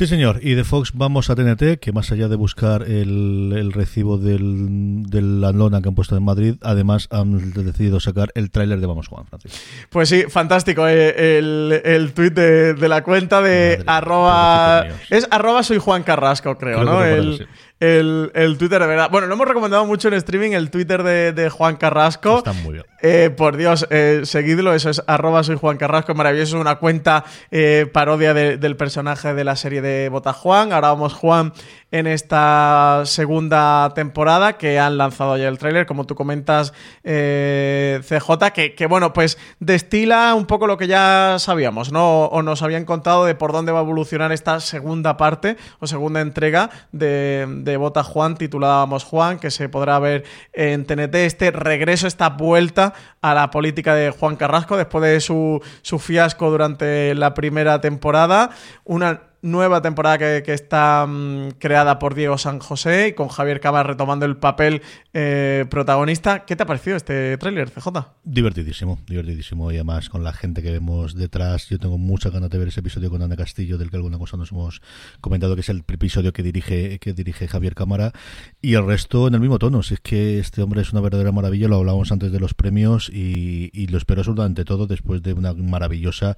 [0.00, 0.38] Sí, señor.
[0.40, 5.20] Y de Fox vamos a TNT, que más allá de buscar el, recibo del, de
[5.20, 9.08] la lona que han puesto en Madrid, además han decidido sacar el tráiler de Vamos
[9.08, 9.58] Juan, Francisco.
[9.90, 10.88] Pues sí, fantástico.
[10.88, 14.86] Eh, el, el tuit de, la cuenta de arroba...
[15.10, 17.04] Es arroba soy Juan Carrasco, creo, ¿no?
[17.04, 17.46] el,
[17.80, 19.08] el, el, Twitter de verdad.
[19.10, 22.38] Bueno, lo hemos recomendado mucho en streaming, el Twitter de, Juan Carrasco.
[22.38, 22.84] Está muy bien.
[23.02, 27.24] Eh, por Dios, eh, seguidlo, eso es arroba soy Juan Carrasco, maravilloso, es una cuenta
[27.50, 30.74] eh, parodia del personaje de la serie de Bota Juan.
[30.74, 31.54] Ahora vamos Juan
[31.90, 38.74] en esta segunda temporada que han lanzado ya el tráiler, como tú comentas, CJ, que,
[38.74, 42.26] que, bueno, pues destila un poco lo que ya sabíamos, ¿no?
[42.26, 46.20] O nos habían contado de por dónde va a evolucionar esta segunda parte o segunda
[46.20, 51.50] entrega de, de Bota Juan, titulada Vamos Juan, que se podrá ver en TNT, este
[51.50, 57.14] regreso, esta vuelta a la política de Juan Carrasco después de su, su fiasco durante
[57.14, 58.50] la primera temporada,
[58.84, 63.86] una nueva temporada que, está mm, creada por Diego San José y con Javier Cabas
[63.86, 64.82] retomando el papel
[65.12, 66.44] eh, protagonista.
[66.44, 67.88] ¿Qué te ha parecido este tráiler, CJ?
[68.24, 69.72] Divertidísimo, divertidísimo.
[69.72, 72.80] Y además con la gente que vemos detrás, yo tengo muchas ganas de ver ese
[72.80, 74.82] episodio con Ana Castillo, del que alguna cosa nos hemos
[75.20, 78.12] comentado, que es el episodio que dirige, que dirige Javier Cámara.
[78.60, 79.82] Y el resto en el mismo tono.
[79.82, 83.10] Si es que este hombre es una verdadera maravilla, lo hablábamos antes de los premios
[83.12, 86.36] y, y lo espero absolutamente todo después de una maravillosa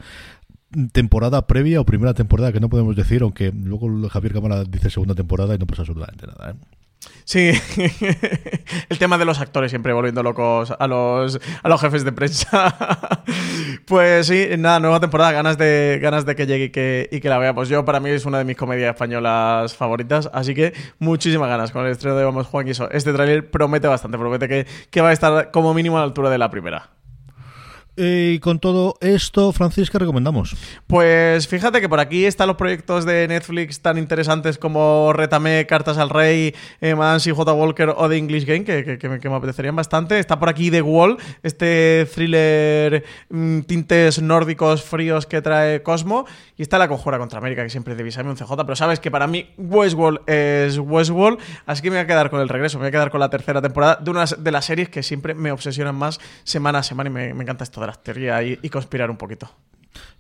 [0.93, 5.15] temporada previa o primera temporada, que no podemos decir, aunque luego Javier Cámara dice segunda
[5.15, 6.51] temporada y no pasa absolutamente nada.
[6.51, 6.55] ¿eh?
[7.25, 7.51] Sí,
[8.89, 13.23] el tema de los actores siempre volviendo locos a los, a los jefes de prensa.
[13.87, 17.29] pues sí, nada, nueva temporada, ganas de, ganas de que llegue y que, y que
[17.29, 17.69] la veamos.
[17.69, 21.85] Yo, para mí, es una de mis comedias españolas favoritas, así que muchísimas ganas con
[21.85, 22.91] el estreno de Vamos Juan Quiso.
[22.91, 26.31] Este tráiler promete bastante, promete que, que va a estar como mínimo a la altura
[26.31, 26.91] de la primera.
[28.05, 30.57] Y con todo esto, Francisca, recomendamos?
[30.89, 35.99] Pues fíjate que por aquí están los proyectos de Netflix tan interesantes como Retame, Cartas
[35.99, 37.53] al Rey, eh, y J.
[37.53, 40.19] Walker o The English Game, que, me apetecerían bastante.
[40.19, 46.27] Está por aquí The Wall, este thriller mm, tintes nórdicos fríos que trae Cosmo.
[46.57, 49.27] Y está La Conjura contra América, que siempre divisame un CJ, pero sabes que para
[49.27, 52.89] mí Westworld es Westworld, así que me voy a quedar con el regreso, me voy
[52.89, 55.95] a quedar con la tercera temporada de una de las series que siempre me obsesionan
[55.95, 57.92] más semana a semana y me, encanta esto de
[58.43, 59.51] y, conspirar un poquito.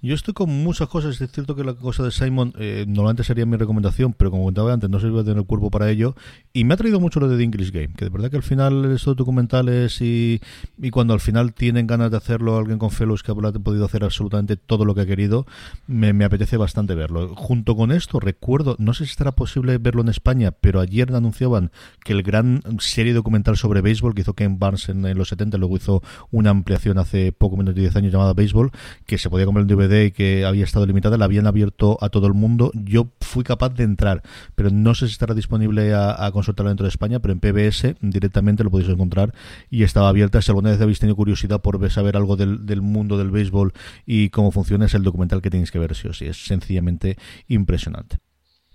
[0.04, 1.20] Yo estoy con muchas cosas.
[1.20, 4.72] Es cierto que la cosa de Simon eh, normalmente sería mi recomendación, pero como comentaba
[4.72, 6.16] antes, no se iba a tener el cuerpo para ello.
[6.52, 8.42] Y me ha traído mucho lo de The English Game, que de verdad que al
[8.42, 10.40] final estos documentales y,
[10.76, 14.02] y cuando al final tienen ganas de hacerlo alguien con Fellows que ha podido hacer
[14.02, 15.46] absolutamente todo lo que ha querido,
[15.86, 17.36] me, me apetece bastante verlo.
[17.36, 21.70] Junto con esto, recuerdo, no sé si estará posible verlo en España, pero ayer anunciaban
[22.04, 25.58] que el gran serie documental sobre béisbol que hizo Ken Barnes en, en los 70,
[25.58, 28.72] luego hizo una ampliación hace poco menos de 10 años llamada Béisbol,
[29.06, 32.26] que se podía comprar en DVD que había estado limitada, la habían abierto a todo
[32.26, 32.70] el mundo.
[32.74, 34.22] Yo fui capaz de entrar,
[34.54, 37.96] pero no sé si estará disponible a, a consultarlo dentro de España, pero en PBS
[38.00, 39.34] directamente lo podéis encontrar
[39.70, 40.40] y estaba abierta.
[40.40, 43.72] Si alguna vez habéis tenido curiosidad por saber algo del, del mundo del béisbol
[44.06, 46.26] y cómo funciona, es el documental que tenéis que ver, sí o sí.
[46.26, 47.16] Es sencillamente
[47.48, 48.18] impresionante.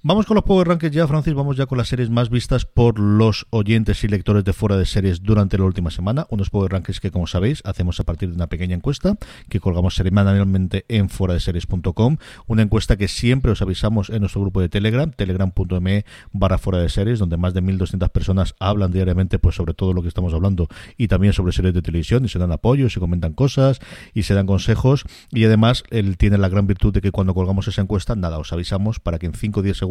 [0.03, 1.33] Vamos con los Power Rankings ya, Francis.
[1.33, 4.85] Vamos ya con las series más vistas por los oyentes y lectores de fuera de
[4.85, 6.27] series durante la última semana.
[6.29, 9.17] Unos Power Rankings que, como sabéis, hacemos a partir de una pequeña encuesta
[9.49, 12.17] que colgamos semanalmente en fuera de series.com.
[12.45, 16.89] Una encuesta que siempre os avisamos en nuestro grupo de Telegram, telegram.me barra fuera de
[16.89, 20.67] series, donde más de 1.200 personas hablan diariamente pues sobre todo lo que estamos hablando
[20.95, 23.79] y también sobre series de televisión y se dan apoyo, se comentan cosas
[24.13, 25.05] y se dan consejos.
[25.31, 28.53] Y además, él tiene la gran virtud de que cuando colgamos esa encuesta, nada, os
[28.53, 29.86] avisamos para que en 5 o 10 segundos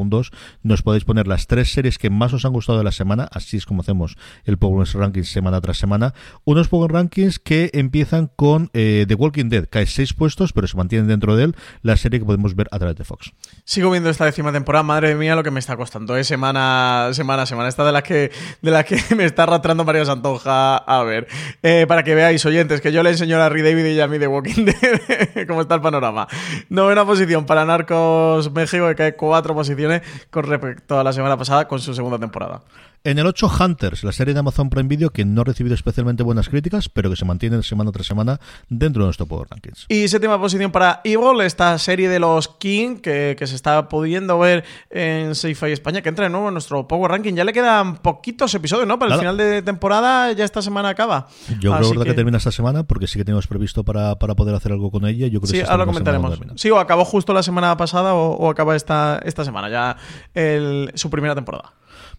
[0.62, 3.56] nos podéis poner las tres series que más os han gustado de la semana, así
[3.56, 6.14] es como hacemos el Power Rankings semana tras semana.
[6.44, 10.76] Unos Power Rankings que empiezan con eh, The Walking Dead, cae seis puestos, pero se
[10.76, 13.32] mantienen dentro de él, la serie que podemos ver a través de Fox.
[13.64, 16.24] Sigo viendo esta décima temporada, madre mía, lo que me está costando, ¿eh?
[16.24, 17.68] semana, semana, semana.
[17.68, 18.30] Esta de la que,
[18.62, 21.26] de la que me está arrastrando Mario Santoja a ver.
[21.62, 24.18] Eh, para que veáis, oyentes, que yo le enseño a Larry David y a mí
[24.18, 26.26] The Walking Dead cómo está el panorama.
[26.68, 29.85] Novena posición para Narcos México, que cae cuatro posiciones
[30.30, 32.62] con respecto a la semana pasada con su segunda temporada.
[33.06, 36.24] En el 8, Hunters, la serie de Amazon Prime Video que no ha recibido especialmente
[36.24, 39.86] buenas críticas, pero que se mantiene semana tras semana dentro de nuestro Power Rankings.
[39.88, 44.40] Y séptima posición para Evil, esta serie de los King que, que se está pudiendo
[44.40, 47.34] ver en Sci-Fi España, que entra de nuevo en nuestro Power Ranking.
[47.34, 48.98] Ya le quedan poquitos episodios, ¿no?
[48.98, 51.28] Para el final de temporada ya esta semana acaba.
[51.60, 52.08] Yo Así creo que...
[52.08, 52.14] que...
[52.14, 55.28] termina esta semana porque sí que tenemos previsto para, para poder hacer algo con ella.
[55.28, 56.40] Yo creo sí, que ahora lo comentaremos.
[56.56, 59.96] Sí, o acabó justo la semana pasada o, o acaba esta, esta semana, ya
[60.34, 61.72] el, su primera temporada.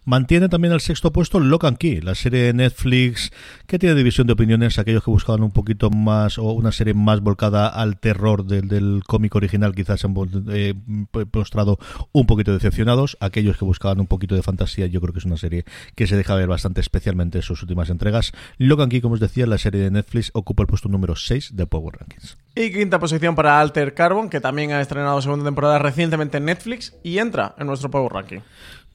[0.08, 3.30] Mantiene también el sexto puesto Lock and Key, la serie de Netflix
[3.66, 4.78] que tiene división de opiniones.
[4.78, 9.02] Aquellos que buscaban un poquito más o una serie más volcada al terror del, del
[9.06, 10.14] cómic original quizás se han
[10.50, 10.72] eh,
[12.12, 13.18] un poquito decepcionados.
[13.20, 16.16] Aquellos que buscaban un poquito de fantasía, yo creo que es una serie que se
[16.16, 18.32] deja ver bastante, especialmente en sus últimas entregas.
[18.56, 21.54] Lock and Key, como os decía, la serie de Netflix ocupa el puesto número 6
[21.54, 22.38] de Power Rankings.
[22.54, 26.94] Y quinta posición para Alter Carbon, que también ha estrenado segunda temporada recientemente en Netflix
[27.04, 28.40] y entra en nuestro Power Ranking.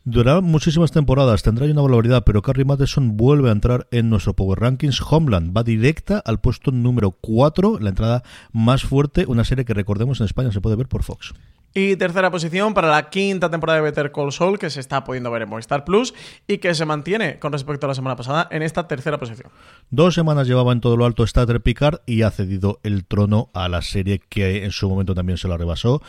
[0.06, 4.60] Durará muchísimas temporadas, tendrá una barbaridad, pero Carrie Matheson vuelve a entrar en nuestro Power
[4.60, 5.02] Rankings.
[5.02, 10.20] Homeland va directa al puesto número 4, la entrada más fuerte, una serie que recordemos
[10.20, 11.34] en España se puede ver por Fox.
[11.74, 15.32] Y tercera posición para la quinta temporada de Better Call Saul, que se está pudiendo
[15.32, 16.14] ver en Movistar Plus
[16.48, 19.52] y que se mantiene con respecto a la semana pasada en esta tercera posición.
[19.90, 23.50] Dos semanas llevaba en todo lo alto Star Trek Picard y ha cedido el trono
[23.54, 26.02] a la serie que en su momento también se la rebasó.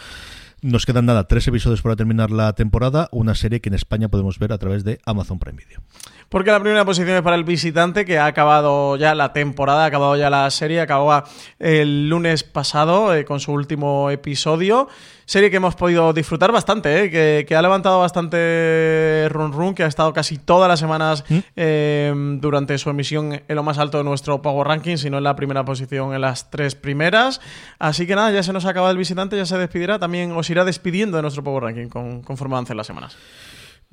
[0.65, 4.39] Nos quedan nada, tres episodios para terminar la temporada, una serie que en España podemos
[4.39, 5.83] ver a través de Amazon Prime Video.
[6.31, 9.87] Porque la primera posición es para el visitante, que ha acabado ya la temporada, ha
[9.89, 11.25] acabado ya la serie, acababa
[11.59, 14.89] el lunes pasado eh, con su último episodio.
[15.27, 19.83] Serie que hemos podido disfrutar bastante, eh, que, que, ha levantado bastante run run, que
[19.83, 21.39] ha estado casi todas las semanas ¿Mm?
[21.57, 25.37] eh, durante su emisión en lo más alto de nuestro Power Ranking, sino en la
[25.37, 27.41] primera posición en las tres primeras.
[27.79, 29.99] Así que nada, ya se nos acaba el visitante, ya se despidirá.
[29.99, 33.17] También os irá despidiendo de nuestro Power Ranking con, conforme avancen las semanas.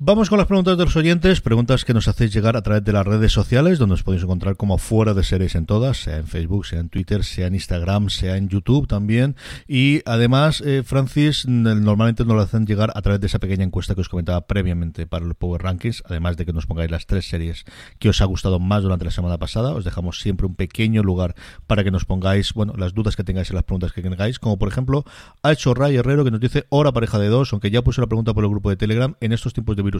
[0.04, 2.92] Vamos con las preguntas de los oyentes, preguntas que nos hacéis llegar a través de
[2.92, 6.26] las redes sociales, donde os podéis encontrar como fuera de series en todas, sea en
[6.26, 9.36] Facebook, sea en Twitter, sea en Instagram, sea en YouTube también.
[9.68, 13.94] Y además, eh, Francis, normalmente nos lo hacen llegar a través de esa pequeña encuesta
[13.94, 17.28] que os comentaba previamente para los Power Rankings, además de que nos pongáis las tres
[17.28, 17.64] series
[18.00, 19.70] que os ha gustado más durante la semana pasada.
[19.70, 21.36] Os dejamos siempre un pequeño lugar
[21.68, 24.58] para que nos pongáis, bueno, las dudas que tengáis y las preguntas que tengáis, como
[24.58, 25.04] por ejemplo,
[25.44, 28.08] ha hecho Ray Herrero que nos dice hora pareja de dos, aunque ya puse la
[28.08, 29.91] pregunta por el grupo de Telegram, en estos tiempos de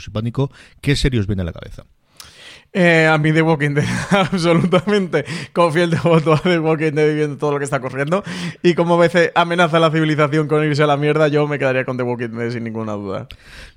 [0.81, 1.85] ¿qué serie os viene a la cabeza?
[2.75, 5.27] Eh, a mí The Walking Dead, absolutamente.
[5.73, 8.23] Fiel devoto a The Walking Dead viendo todo lo que está corriendo.
[8.63, 11.85] Y como a veces amenaza la civilización con irse a la mierda, yo me quedaría
[11.85, 13.29] con The Walking Dead sin ninguna duda.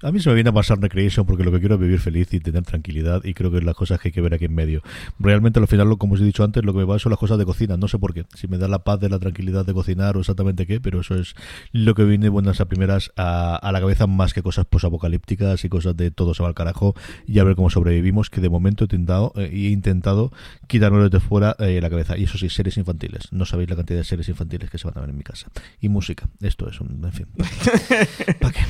[0.01, 2.33] A mí se me viene a pasar Recreation porque lo que quiero es vivir feliz
[2.33, 3.21] y tener tranquilidad.
[3.25, 4.81] Y creo que las cosas que hay que ver aquí en medio.
[5.19, 7.37] Realmente al final, como os he dicho antes, lo que me va son las cosas
[7.37, 7.75] de cocina.
[7.75, 8.25] No sé por qué.
[8.33, 11.15] Si me da la paz de la tranquilidad de cocinar o exactamente qué, pero eso
[11.15, 11.35] es
[11.73, 15.69] lo que viene buenas a primeras a, a la cabeza más que cosas posapocalípticas y
[15.69, 16.95] cosas de todo se va al carajo
[17.27, 20.31] y a ver cómo sobrevivimos, que de momento he intentado, eh, y he intentado
[20.67, 22.17] quitármelo de fuera eh, la cabeza.
[22.17, 23.31] Y eso sí, series infantiles.
[23.31, 25.47] No sabéis la cantidad de series infantiles que se van a ver en mi casa.
[25.81, 26.27] Y música.
[26.41, 27.03] Esto es un.
[27.03, 27.27] En fin.
[28.39, 28.61] ¿Para qué?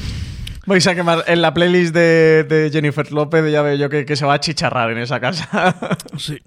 [0.66, 4.26] Vais a quemar en la playlist de, Jennifer López, ya veo yo que, que se
[4.26, 5.76] va a chicharrar en esa casa.
[6.18, 6.40] sí.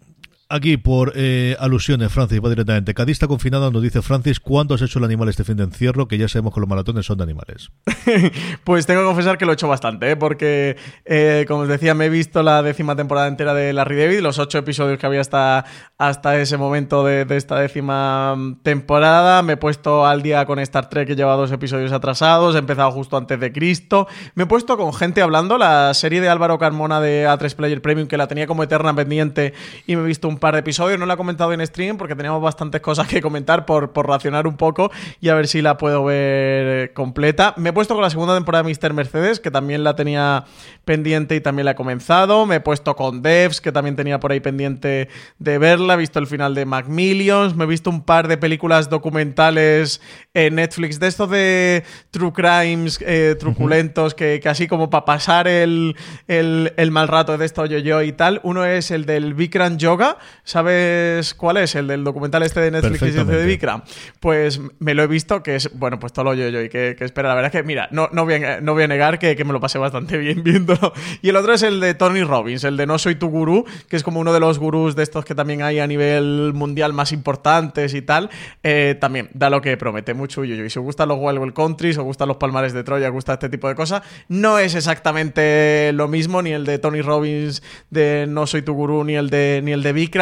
[0.50, 2.94] Aquí, por eh, alusiones, Francis va directamente.
[2.94, 6.08] Cadista confinada nos dice Francis, ¿cuánto has hecho el animal este fin de encierro?
[6.08, 7.70] Que ya sabemos que los maratones son de animales.
[8.64, 10.16] pues tengo que confesar que lo he hecho bastante, ¿eh?
[10.16, 14.20] porque, eh, como os decía, me he visto la décima temporada entera de Larry David,
[14.20, 15.66] los ocho episodios que había hasta,
[15.98, 19.42] hasta ese momento de, esta décima mm, temporada.
[19.42, 22.54] Me he puesto al día con Star Trek, que lleva dos episodios atrasados.
[22.54, 24.08] He empezado justo antes de Cristo.
[24.34, 28.08] Me he puesto con gente hablando, la serie de Álvaro Carmona de A3 Player Premium,
[28.08, 29.52] que la tenía como eterna pendiente
[29.86, 30.98] y me he visto un par de episodios.
[30.98, 34.46] No la he comentado en stream porque teníamos bastantes cosas que comentar por, por racionar
[34.46, 37.54] un poco y a ver si la puedo ver completa.
[37.56, 38.92] Me he puesto con la segunda temporada de Mr.
[38.92, 40.44] Mercedes, que también la tenía
[40.84, 42.46] pendiente y también la he comenzado.
[42.46, 45.08] Me he puesto con Devs, que también tenía por ahí pendiente
[45.38, 45.94] de verla.
[45.94, 47.56] He visto el final de Macmillions.
[47.56, 50.00] Me he visto un par de películas documentales
[50.34, 55.48] en Netflix de estos de True Crimes eh, truculentos, que, que, así como para pasar
[55.48, 58.40] el, el, mal rato de esto yo yo y tal.
[58.42, 61.74] Uno es el del Bikram Yoga, ¿Sabes cuál es?
[61.74, 63.82] El del documental este de Netflix de Vikram.
[64.20, 66.96] Pues me lo he visto, que es, bueno, pues todo lo yo, yo y que,
[67.00, 67.28] espera.
[67.28, 69.52] La verdad es que, mira, no, no, voy, a, no voy a negar que, me
[69.52, 70.92] lo pasé bastante bien viéndolo.
[71.22, 73.96] Y el otro es el de Tony Robbins, el de No Soy Tu Gurú, que
[73.96, 77.12] es como uno de los gurús de estos que también hay a nivel mundial más
[77.12, 78.30] importantes y tal.
[78.62, 80.64] Eh, también da lo que promete mucho yo, yo.
[80.64, 83.12] Y si os gustan los Wild Country, si os gustan los Palmares de Troya, os
[83.12, 87.62] gusta este tipo de cosas, no es exactamente lo mismo, ni el de Tony Robbins
[87.90, 90.17] de No Soy Tu Gurú, ni el de, ni el de Vikram.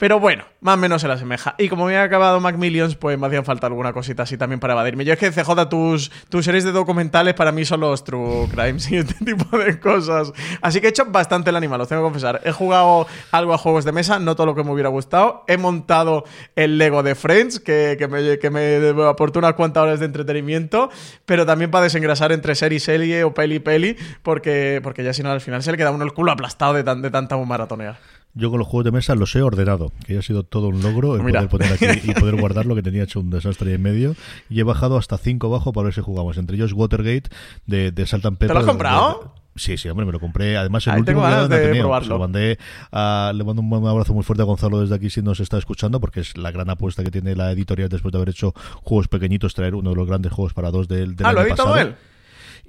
[0.00, 1.54] Pero bueno, más o menos se la asemeja.
[1.58, 4.72] Y como me ha acabado Macmillions, pues me hacían falta alguna cosita así también para
[4.72, 5.04] evadirme.
[5.04, 8.90] Yo es que CJ, tus, tus series de documentales para mí son los True Crimes
[8.90, 10.32] y este tipo de cosas.
[10.62, 12.40] Así que he hecho bastante el animal, os tengo que confesar.
[12.44, 15.44] He jugado algo a juegos de mesa, no todo lo que me hubiera gustado.
[15.46, 16.24] He montado
[16.56, 20.88] el Lego de Friends, que, me, que me aportó unas cuantas horas de entretenimiento,
[21.26, 25.30] pero también para desengrasar entre serie serie o peli peli, porque, porque ya si no
[25.30, 27.98] al final se le queda uno el culo aplastado de, tan, de tanta maratonear.
[28.34, 31.16] Yo con los juegos de mesa los he ordenado, que ha sido todo un logro
[31.16, 34.14] el poder poner aquí y poder guardar lo que tenía hecho un desastre en medio.
[34.48, 36.38] Y he bajado hasta 5 bajo para ver si jugamos.
[36.38, 37.30] Entre ellos Watergate
[37.66, 39.34] de, de Salt ¿Te lo has comprado?
[39.56, 40.56] Sí, sí, hombre, me lo compré.
[40.56, 41.74] Además, el último que de
[42.06, 42.58] Lo mandé
[42.92, 46.00] a, le mando un abrazo muy fuerte a Gonzalo desde aquí si nos está escuchando,
[46.00, 49.54] porque es la gran apuesta que tiene la editorial después de haber hecho juegos pequeñitos,
[49.54, 51.94] traer uno de los grandes juegos para dos del, del ah, ¿lo ha editado él?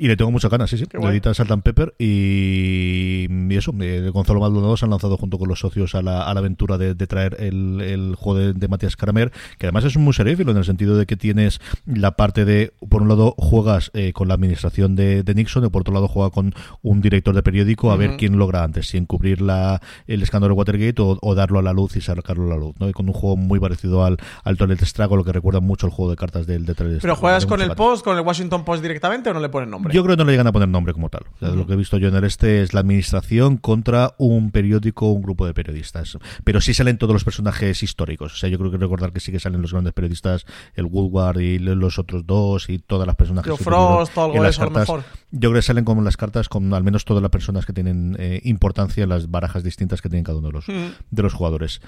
[0.01, 0.85] Y le tengo mucha ganas, sí, sí.
[0.93, 5.47] Lo edita Salt Pepper y, y eso, eh, Gonzalo Maldonado se han lanzado junto con
[5.47, 9.31] los socios a la, a la aventura de, traer el, el, juego de, Matías Caramer,
[9.59, 13.03] que además es muy seréfilo en el sentido de que tienes la parte de, por
[13.03, 16.55] un lado, juegas eh, con la administración de, Nixon y por otro lado juega con
[16.81, 20.57] un director de periódico a ver quién logra antes, si encubrir la, el escándalo de
[20.57, 22.89] Watergate o, darlo a la luz y sacarlo a la luz, ¿no?
[22.89, 25.93] Y con un juego muy parecido al, al Toilet Strago, lo que recuerda mucho el
[25.93, 29.29] juego de cartas del de ¿Pero juegas con el Post, con el Washington Post directamente
[29.29, 29.90] o no le pones nombre?
[29.91, 31.25] Yo creo que no le llegan a poner nombre como tal.
[31.39, 35.21] Lo que he visto yo en el este es la administración contra un periódico, un
[35.21, 36.17] grupo de periodistas.
[36.43, 38.33] Pero sí salen todos los personajes históricos.
[38.33, 41.39] O sea, yo creo que recordar que sí que salen los grandes periodistas, el Woodward
[41.39, 45.03] y los otros dos y todas las personas que Frost, algo eso, mejor.
[45.31, 48.15] Yo creo que salen como las cartas con al menos todas las personas que tienen
[48.19, 51.81] eh, importancia en las barajas distintas que tienen cada uno de los, de los jugadores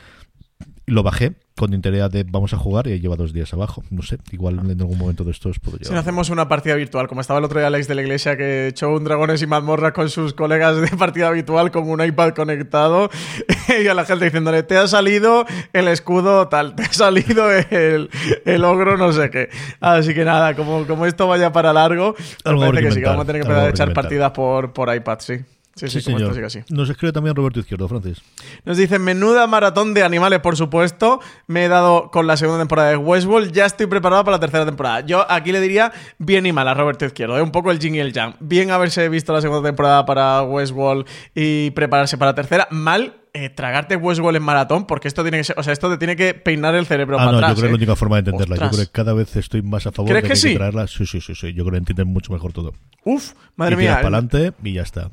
[0.86, 3.84] lo bajé con interés de vamos a jugar y lleva dos días abajo.
[3.92, 5.88] No sé, igual en algún momento de estos puedo llevar.
[5.88, 8.36] Si no hacemos una partida virtual, como estaba el otro día Alex de la Iglesia
[8.36, 12.34] que echó un Dragones y mazmorras con sus colegas de partida virtual con un iPad
[12.34, 13.10] conectado
[13.84, 18.10] y a la gente diciéndole, te ha salido el escudo tal, te ha salido el,
[18.46, 19.50] el ogro no sé qué.
[19.80, 23.28] Así que nada, como, como esto vaya para largo, parece que sí, que vamos a
[23.28, 25.36] tener que empezar a echar partidas por, por iPad, sí.
[25.76, 26.36] Sí, sí, señor.
[26.70, 28.22] Nos escribe también Roberto Izquierdo, Francis.
[28.64, 31.20] Nos dice, menuda maratón de animales, por supuesto.
[31.48, 33.52] Me he dado con la segunda temporada de Westworld.
[33.52, 35.02] Ya estoy preparado para la tercera temporada.
[35.02, 37.40] Yo aquí le diría bien y mal a Roberto Izquierdo.
[37.40, 37.42] ¿eh?
[37.42, 38.36] Un poco el jing y el jam.
[38.40, 42.68] Bien haberse visto la segunda temporada para Westworld y prepararse para la tercera.
[42.70, 45.98] Mal eh, tragarte Westworld en maratón, porque esto tiene que ser, o sea, esto te
[45.98, 47.74] tiene que peinar el cerebro ah, para no, Yo creo que es la ¿eh?
[47.74, 48.56] única forma de entenderla.
[48.58, 50.54] Yo creo que cada vez estoy más a favor de que, sí?
[50.54, 50.86] traerla.
[50.86, 51.52] Sí, sí, sí, sí.
[51.52, 52.76] Yo creo que entienden mucho mejor todo.
[53.04, 53.96] Uf, madre mía.
[53.96, 55.10] para adelante y ya está.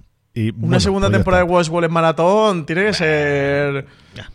[0.61, 3.87] Una segunda pues temporada de Westworld en maratón tiene que ser.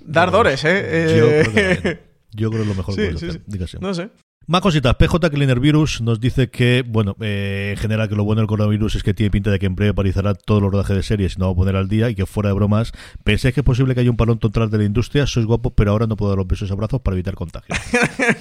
[0.01, 1.99] dar dores, ¿eh?
[2.31, 4.09] Yo creo, que lo mejor que sí, No sé.
[4.47, 4.93] Más cositas.
[4.95, 8.95] PJ Cleaner Virus nos dice que, bueno, eh, en general que lo bueno del coronavirus
[8.95, 11.39] es que tiene pinta de que en breve parizará todo el rodaje de series y
[11.39, 12.91] no va a poner al día y que fuera de bromas,
[13.23, 15.91] pensé que es posible que haya un palón total de la industria, sois guapos, pero
[15.91, 17.73] ahora no puedo dar los besos y abrazos para evitar contagio.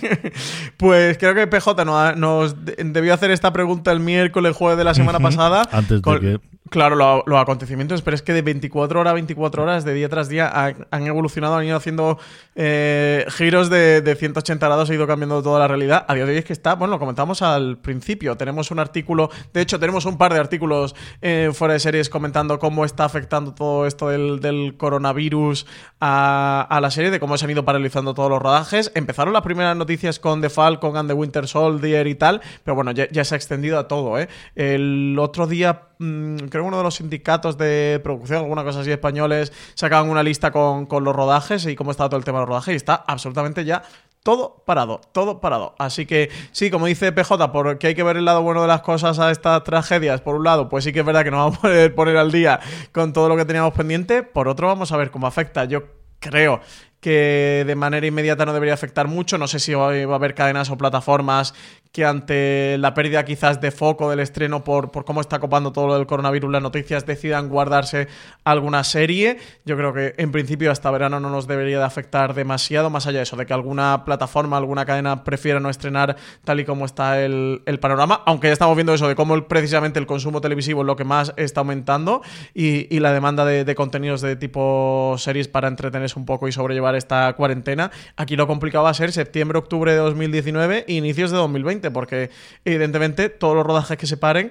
[0.76, 1.84] pues creo que PJ
[2.16, 5.66] nos debió hacer esta pregunta el miércoles, jueves de la semana pasada.
[5.72, 6.40] Antes de que
[6.70, 10.30] Claro, los acontecimientos, pero es que de 24 horas a 24 horas, de día tras
[10.30, 10.50] día,
[10.90, 12.18] han, evolucionado, han ido haciendo
[12.54, 16.06] eh, giros de, 180 grados, ha ido cambiando toda la realidad.
[16.08, 19.30] A día de hoy es que está, bueno, lo comentamos al principio, tenemos un artículo,
[19.52, 23.52] de hecho tenemos un par de artículos eh, fuera de series comentando cómo está afectando
[23.52, 25.66] todo esto del, coronavirus
[26.00, 28.90] a, la serie, de cómo se han ido paralizando todos los rodajes.
[28.94, 32.90] Empezaron las primeras noticias con The Falcon and The Winter Soldier y tal, pero bueno,
[32.92, 34.18] ya, ya se ha extendido a todo.
[34.18, 34.28] ¿eh?
[34.54, 38.90] El otro día Mm, creo que uno de los sindicatos de producción, alguna cosa así
[38.90, 42.48] españoles, sacaban una lista con, los rodajes y cómo estaba todo el tema de los
[42.48, 43.82] rodajes y está absolutamente ya
[44.22, 45.74] todo parado, todo parado.
[45.78, 48.80] Así que sí, como dice PJ, porque hay que ver el lado bueno de las
[48.80, 50.22] cosas a estas tragedias.
[50.22, 52.32] Por un lado, pues sí que es verdad que nos vamos a poder poner al
[52.32, 52.58] día
[52.92, 54.22] con todo lo que teníamos pendiente.
[54.22, 55.66] Por otro, vamos a ver cómo afecta.
[55.66, 55.84] Yo
[56.20, 56.60] creo
[57.00, 59.36] que de manera inmediata no debería afectar mucho.
[59.36, 61.52] No sé si va a haber cadenas o plataformas
[61.94, 65.86] que ante la pérdida quizás de foco del estreno por, por cómo está copando todo
[65.86, 68.08] lo del coronavirus las noticias decidan guardarse
[68.42, 69.38] alguna serie.
[69.64, 73.18] Yo creo que en principio hasta verano no nos debería de afectar demasiado, más allá
[73.18, 77.22] de eso, de que alguna plataforma, alguna cadena prefiera no estrenar tal y como está
[77.24, 80.96] el, panorama, aunque ya estamos viendo eso de cómo precisamente el consumo televisivo es lo
[80.96, 82.22] que más está aumentando
[82.54, 86.96] y, la demanda de, de, contenidos de tipo series para entretenerse un poco y sobrellevar
[86.96, 87.92] esta cuarentena.
[88.16, 92.30] Aquí lo complicado va a ser septiembre, octubre de 2019 e inicios de 2020 porque
[92.64, 94.50] evidentemente todos los rodajes que se paren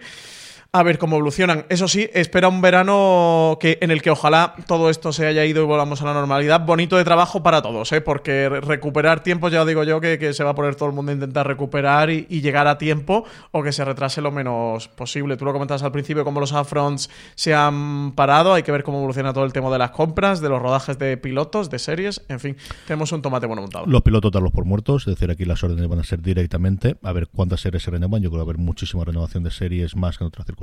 [0.76, 1.68] a ver cómo evolucionan.
[1.70, 5.62] Eso sí, espera un verano que, en el que ojalá todo esto se haya ido
[5.62, 6.66] y volvamos a la normalidad.
[6.66, 8.02] Bonito de trabajo para todos, ¿eh?
[8.02, 11.14] porque recuperar tiempo, ya digo yo, que, se va a poner todo el mundo a
[11.14, 15.38] intentar recuperar y, llegar a tiempo o que se retrase lo menos posible.
[15.38, 18.56] Tú lo comentabas al principio, cómo los upfronts se han parado.
[18.56, 21.18] Hay que ver cómo evoluciona todo el tema de las compras, de los rodajes de
[21.18, 22.24] pilotos, de series.
[22.30, 22.58] En fin,
[22.88, 23.86] tenemos un tomate bueno montado.
[23.86, 26.98] Los pilotos darlos por muertos, es decir, aquí las órdenes van a ser directamente.
[27.04, 28.24] A ver cuántas series se renuevan.
[28.24, 30.63] Yo creo que va a haber muchísima renovación de series más que en otras circunstancias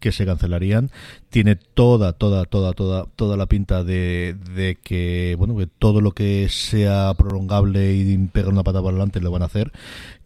[0.00, 0.90] que se cancelarían.
[1.30, 6.12] Tiene toda, toda, toda, toda, toda la pinta de, de que, bueno, que todo lo
[6.12, 9.72] que sea prolongable y pegar una pata para adelante lo van a hacer.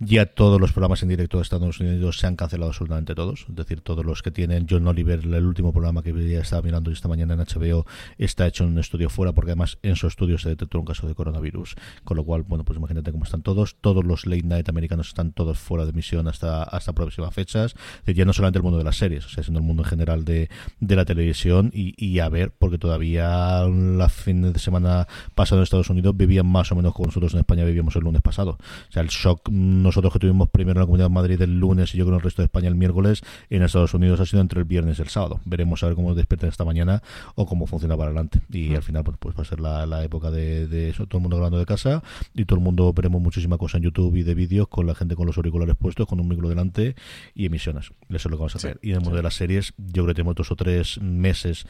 [0.01, 3.47] Ya todos los programas en directo de Estados Unidos se han cancelado absolutamente todos.
[3.49, 7.09] Es decir, todos los que tienen John Oliver, el último programa que estaba mirando esta
[7.09, 7.85] mañana en HBO,
[8.17, 11.09] está hecho en un estudio fuera, porque además en su estudio se detectó un caso
[11.09, 11.75] de coronavirus.
[12.05, 13.75] Con lo cual, bueno, pues imagínate cómo están todos.
[13.81, 17.75] Todos los late night americanos están todos fuera de emisión hasta, hasta próximas fechas.
[18.07, 20.25] ya no solamente el mundo de las series, o sea, sino el mundo en general
[20.25, 21.73] de, de la televisión.
[21.75, 26.47] Y, y, a ver, porque todavía la fin de semana pasado en Estados Unidos vivían
[26.47, 28.59] más o menos como nosotros en España vivíamos el lunes pasado.
[28.61, 29.49] O sea, el shock
[29.89, 32.21] nosotros que tuvimos primero en la Comunidad de Madrid el lunes y yo con el
[32.21, 35.09] resto de España el miércoles, en Estados Unidos ha sido entre el viernes y el
[35.09, 35.41] sábado.
[35.45, 37.03] Veremos a ver cómo despiertan esta mañana
[37.35, 38.41] o cómo funciona para adelante.
[38.51, 41.37] Y al final, pues, pues va a ser la, época de, eso, todo el mundo
[41.37, 42.03] hablando de casa
[42.35, 45.17] y todo el mundo veremos muchísima cosa en YouTube y de vídeos con la gente
[45.17, 46.95] con los auriculares puestos, con un micro delante
[47.35, 47.93] y emisiones.
[48.09, 48.79] Eso es lo que vamos a hacer.
[48.83, 51.67] y en el mundo de las series, yo creo que tenemos dos o tres meses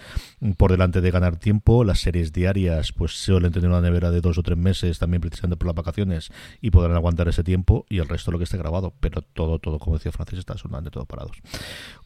[0.56, 1.84] por delante de ganar tiempo.
[1.84, 5.56] Las series diarias, pues suelen tener una nevera de dos o tres meses, también precisamente
[5.56, 7.86] por las vacaciones, y podrán aguantar ese tiempo.
[7.88, 10.90] Y el resto lo que esté grabado, pero todo, todo, como decía Francis, está absolutamente
[10.90, 11.36] todo parados.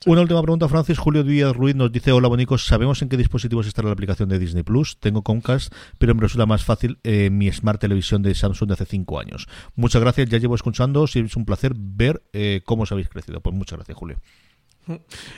[0.07, 0.98] Una última pregunta, Francis.
[0.98, 4.38] Julio Díaz Ruiz nos dice, hola bonicos, ¿sabemos en qué dispositivos está la aplicación de
[4.38, 4.98] Disney Plus?
[4.98, 8.86] Tengo Comcast, pero me resulta más fácil eh, mi Smart Televisión de Samsung de hace
[8.86, 9.48] cinco años.
[9.74, 13.40] Muchas gracias, ya llevo escuchando, si es un placer ver eh, cómo os habéis crecido.
[13.40, 14.18] Pues muchas gracias, Julio.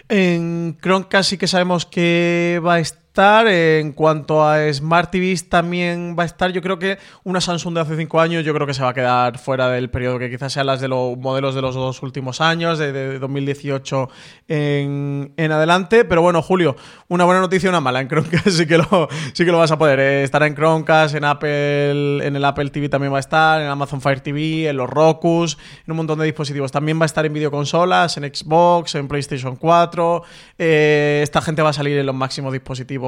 [0.08, 6.16] En Chromecast sí que sabemos que va a estar en cuanto a Smart TVs también
[6.18, 6.50] va a estar.
[6.50, 8.94] Yo creo que una Samsung de hace 5 años, yo creo que se va a
[8.94, 12.40] quedar fuera del periodo que quizás sean las de los modelos de los dos últimos
[12.40, 14.08] años, de, 2018
[14.48, 16.04] en, adelante.
[16.04, 16.74] Pero bueno, Julio,
[17.06, 18.00] una buena noticia una mala.
[18.00, 20.00] En Chromecast sí que lo, sí que lo vas a poder.
[20.00, 23.68] Eh, estar en Chromecast, en Apple, en el Apple TV también va a estar, en
[23.68, 25.56] Amazon Fire TV, en los Rokus,
[25.86, 26.72] en un montón de dispositivos.
[26.72, 30.22] También va a estar en videoconsolas, en Xbox, en PlayStation 4.
[30.58, 33.03] Eh, esta gente va a salir en los máximos dispositivos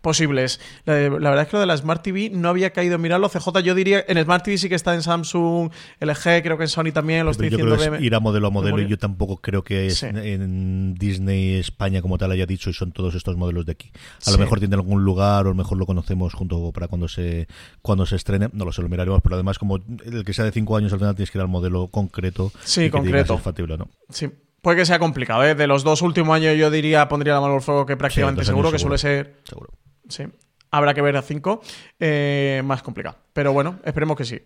[0.00, 0.60] posibles.
[0.84, 3.28] La, verdad es que lo de la Smart TV no había caído en mirarlo.
[3.28, 6.68] CJ, yo diría, en Smart TV sí que está en Samsung, LG, creo que en
[6.68, 7.76] Sony también, lo estoy diciendo.
[7.76, 12.02] de, ir a modelo a modelo y yo tampoco creo que es en Disney España
[12.02, 13.90] como tal haya dicho y son todos estos modelos de aquí.
[14.26, 17.08] A lo mejor tiene algún lugar o a lo mejor lo conocemos junto para cuando
[17.08, 17.48] se
[17.82, 20.52] cuando se estrene, no lo sé, lo miraremos, pero además como el que sea de
[20.52, 22.52] 5 años al final tienes que ir al modelo concreto.
[22.64, 23.34] Sí, concreto.
[23.34, 23.88] es factible, ¿no?
[24.10, 24.28] Sí.
[24.62, 25.54] Puede que sea complicado, ¿eh?
[25.54, 28.72] De los dos últimos años yo diría, pondría la mano al fuego que prácticamente seguro,
[28.72, 29.36] que suele ser...
[29.44, 29.70] Seguro.
[30.08, 30.24] Sí.
[30.70, 31.62] Habrá que ver a cinco.
[31.98, 33.16] Eh, más complicado.
[33.32, 34.40] Pero bueno, esperemos que sí.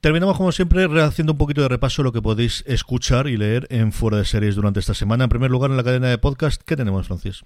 [0.00, 3.92] Terminamos como siempre haciendo un poquito de repaso lo que podéis escuchar y leer en
[3.92, 5.24] Fuera de Series durante esta semana.
[5.24, 7.44] En primer lugar, en la cadena de podcast, ¿qué tenemos, Francis?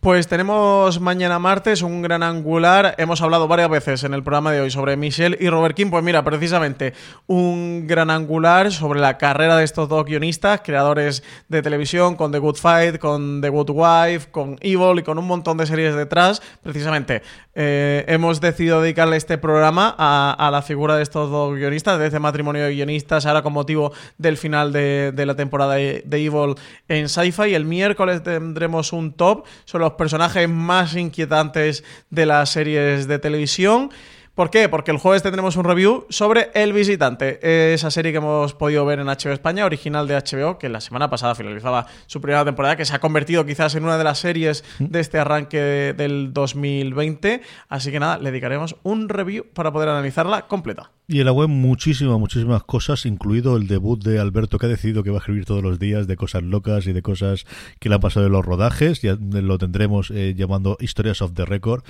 [0.00, 2.94] Pues tenemos mañana martes un gran angular.
[2.98, 5.90] Hemos hablado varias veces en el programa de hoy sobre Michelle y Robert King.
[5.90, 6.94] Pues mira, precisamente
[7.26, 12.38] un gran angular sobre la carrera de estos dos guionistas, creadores de televisión, con The
[12.38, 16.42] Good Fight, con The Good Wife, con Evil y con un montón de series detrás.
[16.62, 17.22] Precisamente
[17.54, 22.20] eh, hemos decidido dedicarle este programa a, la figura de estos dos guionistas, de este
[22.20, 26.54] matrimonio de guionistas, ahora con motivo del final de, la temporada de, de Evil
[26.86, 27.54] en Sci-Fi.
[27.54, 33.90] El miércoles tendremos un top sobre los personajes más inquietantes de las series de televisión.
[34.38, 34.68] ¿Por qué?
[34.68, 39.00] Porque el jueves tendremos un review sobre El Visitante, esa serie que hemos podido ver
[39.00, 42.84] en HBO España, original de HBO, que la semana pasada finalizaba su primera temporada, que
[42.84, 47.42] se ha convertido quizás en una de las series de este arranque del 2020.
[47.68, 50.92] Así que nada, le dedicaremos un review para poder analizarla completa.
[51.08, 55.02] Y en la web muchísimas, muchísimas cosas, incluido el debut de Alberto, que ha decidido
[55.02, 57.44] que va a escribir todos los días de cosas locas y de cosas
[57.80, 59.02] que le han pasado en los rodajes.
[59.02, 61.82] Ya lo tendremos eh, llamando Historias of the Record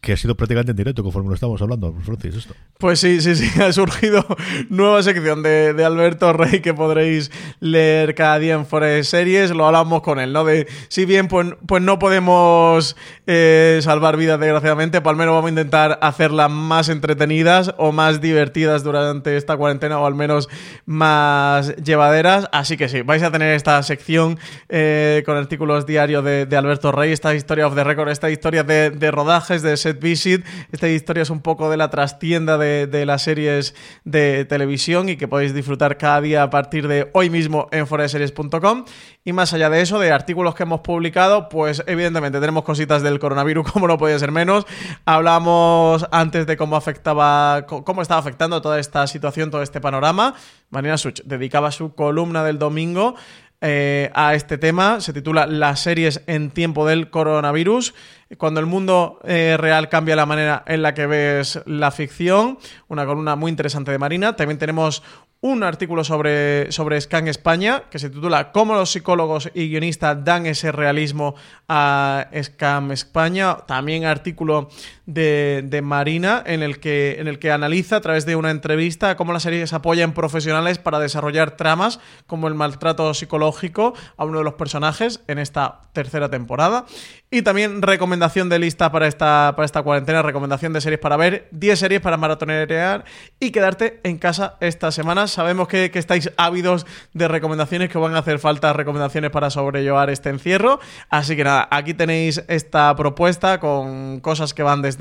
[0.00, 2.54] que ha sido prácticamente en directo conforme lo estamos hablando, Francis, esto.
[2.78, 4.24] Pues sí, sí, sí, ha surgido
[4.70, 7.30] nueva sección de, Alberto Rey que podréis
[7.60, 10.44] leer cada día en Fuera Series, lo hablamos con él, ¿no?
[10.44, 12.96] De si bien pues, pues no podemos
[13.26, 18.22] eh, salvar vidas desgraciadamente, pues al menos vamos a intentar hacerlas más entretenidas o más
[18.22, 20.48] divertidas durante esta cuarentena o al menos
[20.86, 24.38] más llevaderas, así que sí, vais a tener esta sección
[24.70, 28.90] eh, con artículos diarios de, Alberto Rey, esta historia of the record, esta historia de,
[28.90, 30.44] de rodajes, de Visit.
[30.72, 33.74] Esta historia es un poco de la trastienda de, las series
[34.04, 38.84] de televisión y que podéis disfrutar cada día a partir de hoy mismo en foraseries.com.
[39.24, 43.18] Y más allá de eso, de artículos que hemos publicado, pues evidentemente tenemos cositas del
[43.18, 44.66] coronavirus, como no podía ser menos.
[45.04, 50.34] Hablamos antes de cómo afectaba, cómo estaba afectando toda esta situación, todo este panorama.
[50.70, 53.16] Marina Such dedicaba su columna del domingo
[53.60, 55.00] eh, a este tema.
[55.00, 57.94] Se titula Las series en tiempo del coronavirus.
[58.38, 62.58] Cuando el mundo eh, real cambia la manera en la que ves la ficción.
[62.88, 64.36] Una columna muy interesante de Marina.
[64.36, 65.02] También tenemos
[65.42, 70.44] un artículo sobre, sobre Scan España que se titula Cómo los psicólogos y guionistas dan
[70.46, 71.34] ese realismo
[71.68, 73.56] a Scam España.
[73.66, 74.68] También artículo
[75.14, 79.32] de, Marina en el, que, en el que analiza a través de una entrevista cómo
[79.32, 84.54] las series apoyan profesionales para desarrollar tramas como el maltrato psicológico a uno de los
[84.54, 86.86] personajes en esta tercera temporada.
[87.32, 91.46] Y también recomendación de lista para esta, para esta cuarentena, recomendación de series para ver,
[91.52, 93.04] 10 series para maratonear
[93.38, 95.28] y quedarte en casa esta semana.
[95.28, 100.10] Sabemos que, que estáis ávidos de recomendaciones, que van a hacer falta recomendaciones para sobrellevar
[100.10, 100.80] este encierro.
[101.08, 104.99] Así que nada, aquí tenéis esta propuesta con cosas que van desde,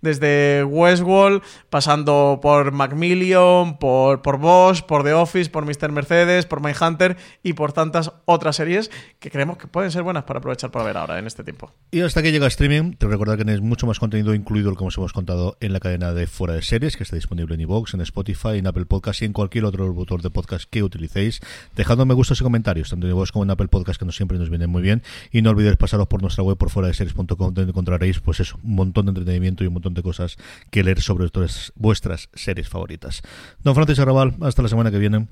[0.00, 5.92] desde Westworld, pasando por Macmillion, por, por Bosch, por The Office, por Mr.
[5.92, 10.38] Mercedes, por Mindhunter y por tantas otras series que creemos que pueden ser buenas para
[10.38, 11.72] aprovechar para ver ahora en este tiempo.
[11.90, 14.84] Y hasta que llega streaming, te recuerdo que tenéis mucho más contenido incluido lo que
[14.84, 17.94] os hemos contado en la cadena de Fuera de Series, que está disponible en iVoox,
[17.94, 21.40] en Spotify, en Apple Podcast y en cualquier otro motor de podcast que utilicéis.
[21.76, 24.38] Dejadme me gustos y comentarios, tanto en iVoox como en Apple Podcast, que no siempre
[24.38, 25.02] nos vienen muy bien.
[25.30, 28.58] Y no olvidéis pasaros por nuestra web por fuera de series.com, donde encontraréis, pues eso,
[28.62, 29.31] un montón de entretenimiento
[29.64, 30.36] y un montón de cosas
[30.70, 31.28] que leer sobre
[31.74, 33.22] vuestras series favoritas.
[33.62, 35.28] Don Francisco Arrabal, hasta la semana que viene.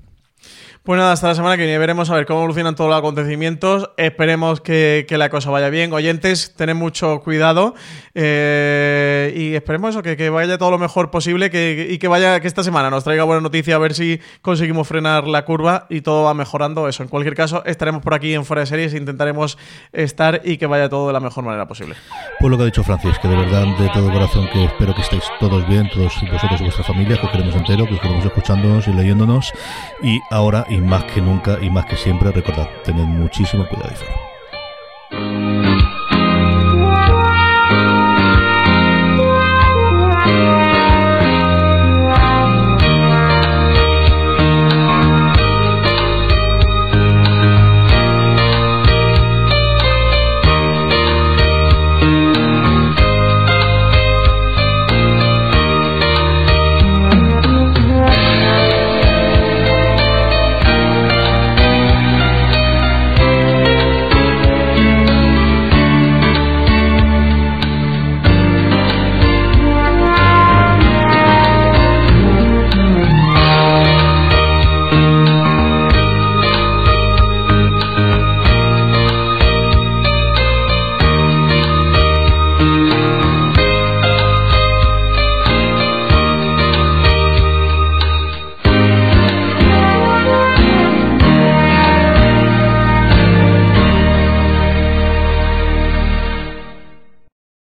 [0.83, 3.91] Pues nada, hasta la semana que viene veremos a ver cómo evolucionan todos los acontecimientos.
[3.97, 5.93] Esperemos que, la cosa vaya bien.
[5.93, 7.75] Oyentes, tened mucho cuidado
[8.15, 12.47] eh, y esperemos eso, que, vaya todo lo mejor posible que, y que vaya que
[12.47, 16.23] esta semana nos traiga buena noticia a ver si conseguimos frenar la curva y todo
[16.23, 16.87] va mejorando.
[16.87, 19.59] Eso, en cualquier caso, estaremos por aquí en Fuera de Series intentaremos
[19.93, 21.95] estar y que vaya todo de la mejor manera posible.
[22.39, 25.01] Pues lo que ha dicho Francis, que de verdad, de todo corazón, que espero que
[25.01, 28.25] estéis todos bien, todos vosotros y vuestra familia, que os queremos entero, que os queremos
[28.25, 29.53] escuchándonos y leyéndonos.
[30.01, 35.90] Y ahora y más que nunca y más que siempre recordad, tened muchísimo cuidado y.